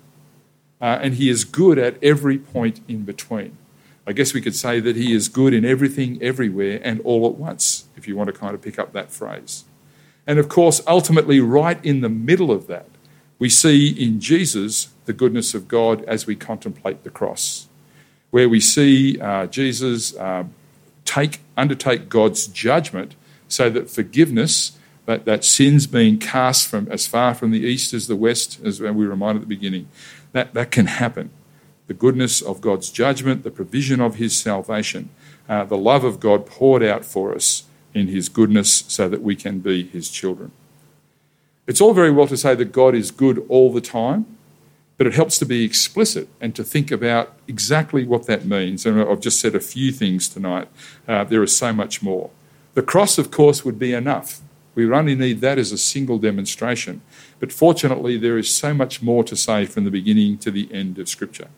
Uh, 0.80 0.98
and 1.00 1.14
He 1.14 1.30
is 1.30 1.44
good 1.44 1.78
at 1.78 2.02
every 2.02 2.38
point 2.38 2.80
in 2.86 3.04
between. 3.04 3.56
I 4.08 4.12
guess 4.12 4.32
we 4.32 4.40
could 4.40 4.56
say 4.56 4.80
that 4.80 4.96
he 4.96 5.12
is 5.12 5.28
good 5.28 5.52
in 5.52 5.64
everything, 5.66 6.18
everywhere, 6.22 6.80
and 6.82 7.00
all 7.04 7.26
at 7.26 7.34
once, 7.34 7.84
if 7.94 8.08
you 8.08 8.16
want 8.16 8.28
to 8.28 8.32
kind 8.32 8.54
of 8.54 8.62
pick 8.62 8.78
up 8.78 8.92
that 8.94 9.12
phrase. 9.12 9.64
And 10.26 10.38
of 10.38 10.48
course, 10.48 10.80
ultimately, 10.86 11.40
right 11.40 11.78
in 11.84 12.00
the 12.00 12.08
middle 12.08 12.50
of 12.50 12.66
that, 12.68 12.88
we 13.38 13.50
see 13.50 13.88
in 13.90 14.18
Jesus 14.18 14.88
the 15.04 15.12
goodness 15.12 15.54
of 15.54 15.68
God 15.68 16.02
as 16.04 16.26
we 16.26 16.34
contemplate 16.36 17.04
the 17.04 17.10
cross. 17.10 17.68
where 18.30 18.48
we 18.48 18.60
see 18.60 19.18
uh, 19.20 19.46
Jesus 19.46 20.14
uh, 20.16 20.44
take, 21.04 21.40
undertake 21.56 22.08
God's 22.08 22.46
judgment 22.46 23.14
so 23.48 23.70
that 23.70 23.90
forgiveness, 23.90 24.72
that, 25.06 25.24
that 25.24 25.44
sin's 25.44 25.86
being 25.86 26.18
cast 26.18 26.68
from 26.68 26.88
as 26.90 27.06
far 27.06 27.34
from 27.34 27.50
the 27.50 27.60
east 27.60 27.94
as 27.94 28.06
the 28.06 28.16
west, 28.16 28.60
as 28.64 28.80
we 28.80 29.06
reminded 29.06 29.42
at 29.42 29.48
the 29.48 29.54
beginning, 29.54 29.88
that, 30.32 30.52
that 30.54 30.70
can 30.70 30.86
happen. 30.86 31.30
The 31.88 31.94
goodness 31.94 32.40
of 32.40 32.60
God's 32.60 32.90
judgment, 32.90 33.42
the 33.42 33.50
provision 33.50 34.00
of 34.00 34.16
his 34.16 34.36
salvation, 34.36 35.10
uh, 35.48 35.64
the 35.64 35.76
love 35.76 36.04
of 36.04 36.20
God 36.20 36.46
poured 36.46 36.82
out 36.82 37.04
for 37.04 37.34
us 37.34 37.64
in 37.94 38.08
his 38.08 38.28
goodness 38.28 38.84
so 38.88 39.08
that 39.08 39.22
we 39.22 39.34
can 39.34 39.58
be 39.58 39.84
his 39.84 40.10
children. 40.10 40.52
It's 41.66 41.80
all 41.80 41.94
very 41.94 42.10
well 42.10 42.26
to 42.28 42.36
say 42.36 42.54
that 42.54 42.72
God 42.72 42.94
is 42.94 43.10
good 43.10 43.44
all 43.48 43.72
the 43.72 43.80
time, 43.80 44.26
but 44.96 45.06
it 45.06 45.14
helps 45.14 45.38
to 45.38 45.46
be 45.46 45.64
explicit 45.64 46.28
and 46.40 46.54
to 46.56 46.64
think 46.64 46.90
about 46.90 47.34
exactly 47.46 48.04
what 48.04 48.26
that 48.26 48.44
means. 48.44 48.84
And 48.84 49.00
I've 49.00 49.20
just 49.20 49.40
said 49.40 49.54
a 49.54 49.60
few 49.60 49.92
things 49.92 50.28
tonight. 50.28 50.68
Uh, 51.06 51.24
there 51.24 51.42
is 51.42 51.56
so 51.56 51.72
much 51.72 52.02
more. 52.02 52.30
The 52.74 52.82
cross, 52.82 53.18
of 53.18 53.30
course, 53.30 53.64
would 53.64 53.78
be 53.78 53.92
enough. 53.92 54.40
We 54.74 54.86
would 54.86 54.96
only 54.96 55.14
need 55.14 55.40
that 55.40 55.58
as 55.58 55.72
a 55.72 55.78
single 55.78 56.18
demonstration. 56.18 57.00
But 57.40 57.52
fortunately, 57.52 58.16
there 58.16 58.38
is 58.38 58.54
so 58.54 58.74
much 58.74 59.02
more 59.02 59.24
to 59.24 59.36
say 59.36 59.64
from 59.64 59.84
the 59.84 59.90
beginning 59.90 60.38
to 60.38 60.50
the 60.50 60.68
end 60.72 60.98
of 60.98 61.08
Scripture. 61.08 61.48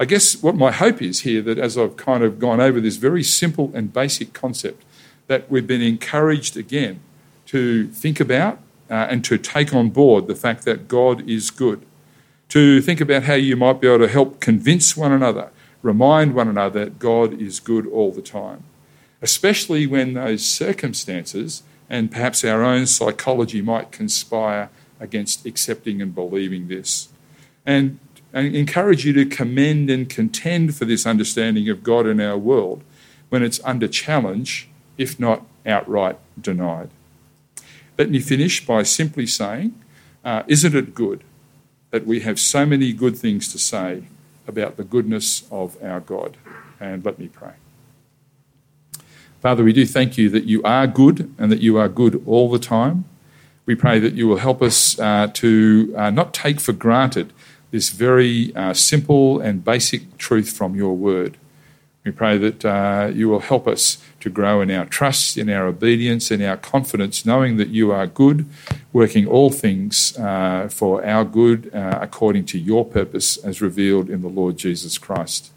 I 0.00 0.06
guess 0.06 0.42
what 0.42 0.56
my 0.56 0.72
hope 0.72 1.02
is 1.02 1.20
here 1.20 1.42
that 1.42 1.58
as 1.58 1.76
I've 1.76 1.98
kind 1.98 2.24
of 2.24 2.38
gone 2.38 2.58
over 2.58 2.80
this 2.80 2.96
very 2.96 3.22
simple 3.22 3.70
and 3.74 3.92
basic 3.92 4.32
concept, 4.32 4.82
that 5.26 5.50
we've 5.50 5.66
been 5.66 5.82
encouraged 5.82 6.56
again 6.56 7.00
to 7.46 7.86
think 7.88 8.18
about 8.18 8.58
uh, 8.90 8.94
and 9.10 9.22
to 9.26 9.36
take 9.36 9.74
on 9.74 9.90
board 9.90 10.26
the 10.26 10.34
fact 10.34 10.64
that 10.64 10.88
God 10.88 11.28
is 11.28 11.50
good 11.50 11.84
to 12.48 12.80
think 12.80 13.00
about 13.00 13.24
how 13.24 13.34
you 13.34 13.56
might 13.56 13.80
be 13.80 13.86
able 13.86 13.98
to 13.98 14.08
help 14.08 14.40
convince 14.40 14.96
one 14.96 15.12
another, 15.12 15.50
remind 15.82 16.34
one 16.34 16.48
another 16.48 16.86
that 16.86 16.98
God 16.98 17.40
is 17.40 17.60
good 17.60 17.86
all 17.86 18.10
the 18.10 18.22
time, 18.22 18.64
especially 19.22 19.86
when 19.86 20.14
those 20.14 20.44
circumstances 20.44 21.62
and 21.88 22.10
perhaps 22.10 22.42
our 22.42 22.64
own 22.64 22.86
psychology 22.86 23.60
might 23.60 23.92
conspire 23.92 24.70
against 24.98 25.46
accepting 25.46 26.02
and 26.02 26.14
believing 26.14 26.68
this. 26.68 27.08
And, 27.64 28.00
and 28.32 28.54
encourage 28.54 29.04
you 29.04 29.12
to 29.14 29.24
commend 29.26 29.90
and 29.90 30.08
contend 30.08 30.76
for 30.76 30.84
this 30.84 31.06
understanding 31.06 31.68
of 31.68 31.82
God 31.82 32.06
in 32.06 32.20
our 32.20 32.38
world 32.38 32.82
when 33.28 33.42
it's 33.42 33.60
under 33.64 33.88
challenge, 33.88 34.68
if 34.98 35.18
not 35.18 35.46
outright 35.66 36.18
denied. 36.40 36.90
Let 37.98 38.10
me 38.10 38.20
finish 38.20 38.64
by 38.64 38.82
simply 38.82 39.26
saying, 39.26 39.74
uh, 40.24 40.42
isn't 40.46 40.74
it 40.74 40.94
good 40.94 41.22
that 41.90 42.06
we 42.06 42.20
have 42.20 42.38
so 42.38 42.64
many 42.64 42.92
good 42.92 43.16
things 43.16 43.50
to 43.52 43.58
say 43.58 44.04
about 44.46 44.76
the 44.76 44.84
goodness 44.84 45.44
of 45.50 45.76
our 45.82 46.00
God. 46.00 46.36
And 46.78 47.04
let 47.04 47.18
me 47.18 47.28
pray. 47.28 47.52
Father, 49.40 49.64
we 49.64 49.72
do 49.72 49.86
thank 49.86 50.18
you 50.18 50.28
that 50.30 50.44
you 50.44 50.62
are 50.62 50.86
good 50.86 51.32
and 51.38 51.50
that 51.50 51.60
you 51.60 51.78
are 51.78 51.88
good 51.88 52.22
all 52.26 52.50
the 52.50 52.58
time. 52.58 53.04
We 53.66 53.74
pray 53.74 53.98
that 53.98 54.14
you 54.14 54.26
will 54.26 54.38
help 54.38 54.60
us 54.62 54.98
uh, 54.98 55.28
to 55.34 55.94
uh, 55.96 56.10
not 56.10 56.34
take 56.34 56.60
for 56.60 56.72
granted 56.72 57.32
this 57.70 57.90
very 57.90 58.54
uh, 58.54 58.74
simple 58.74 59.40
and 59.40 59.64
basic 59.64 60.18
truth 60.18 60.50
from 60.50 60.74
your 60.74 60.96
word. 60.96 61.36
We 62.04 62.12
pray 62.12 62.38
that 62.38 62.64
uh, 62.64 63.10
you 63.12 63.28
will 63.28 63.40
help 63.40 63.68
us 63.68 64.02
to 64.20 64.30
grow 64.30 64.62
in 64.62 64.70
our 64.70 64.86
trust, 64.86 65.36
in 65.36 65.50
our 65.50 65.66
obedience, 65.66 66.30
in 66.30 66.42
our 66.42 66.56
confidence, 66.56 67.26
knowing 67.26 67.58
that 67.58 67.68
you 67.68 67.92
are 67.92 68.06
good, 68.06 68.46
working 68.92 69.26
all 69.26 69.50
things 69.50 70.16
uh, 70.16 70.68
for 70.68 71.04
our 71.04 71.24
good 71.24 71.70
uh, 71.74 71.98
according 72.00 72.46
to 72.46 72.58
your 72.58 72.86
purpose 72.86 73.36
as 73.36 73.60
revealed 73.60 74.08
in 74.08 74.22
the 74.22 74.28
Lord 74.28 74.56
Jesus 74.56 74.96
Christ. 74.96 75.52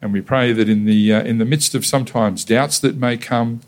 And 0.00 0.12
we 0.12 0.20
pray 0.20 0.52
that 0.52 0.68
in 0.68 0.84
the, 0.84 1.12
uh, 1.12 1.22
in 1.22 1.38
the 1.38 1.44
midst 1.44 1.74
of 1.74 1.84
sometimes 1.84 2.44
doubts 2.44 2.78
that 2.78 2.96
may 2.96 3.16
come 3.16 3.60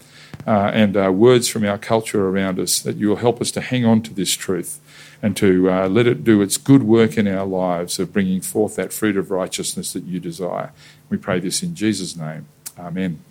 uh, 0.46 0.70
and 0.72 0.94
words 1.18 1.48
from 1.48 1.64
our 1.64 1.78
culture 1.78 2.28
around 2.28 2.60
us, 2.60 2.78
that 2.78 2.96
you 2.96 3.08
will 3.08 3.16
help 3.16 3.40
us 3.40 3.50
to 3.50 3.60
hang 3.60 3.84
on 3.84 4.02
to 4.02 4.14
this 4.14 4.32
truth 4.34 4.79
and 5.22 5.36
to 5.36 5.70
uh, 5.70 5.88
let 5.88 6.06
it 6.06 6.24
do 6.24 6.40
its 6.40 6.56
good 6.56 6.82
work 6.82 7.16
in 7.16 7.28
our 7.28 7.46
lives 7.46 7.98
of 7.98 8.12
bringing 8.12 8.40
forth 8.40 8.76
that 8.76 8.92
fruit 8.92 9.16
of 9.16 9.30
righteousness 9.30 9.92
that 9.92 10.04
you 10.04 10.18
desire. 10.18 10.72
We 11.08 11.16
pray 11.16 11.40
this 11.40 11.62
in 11.62 11.74
Jesus' 11.74 12.16
name. 12.16 12.46
Amen. 12.78 13.22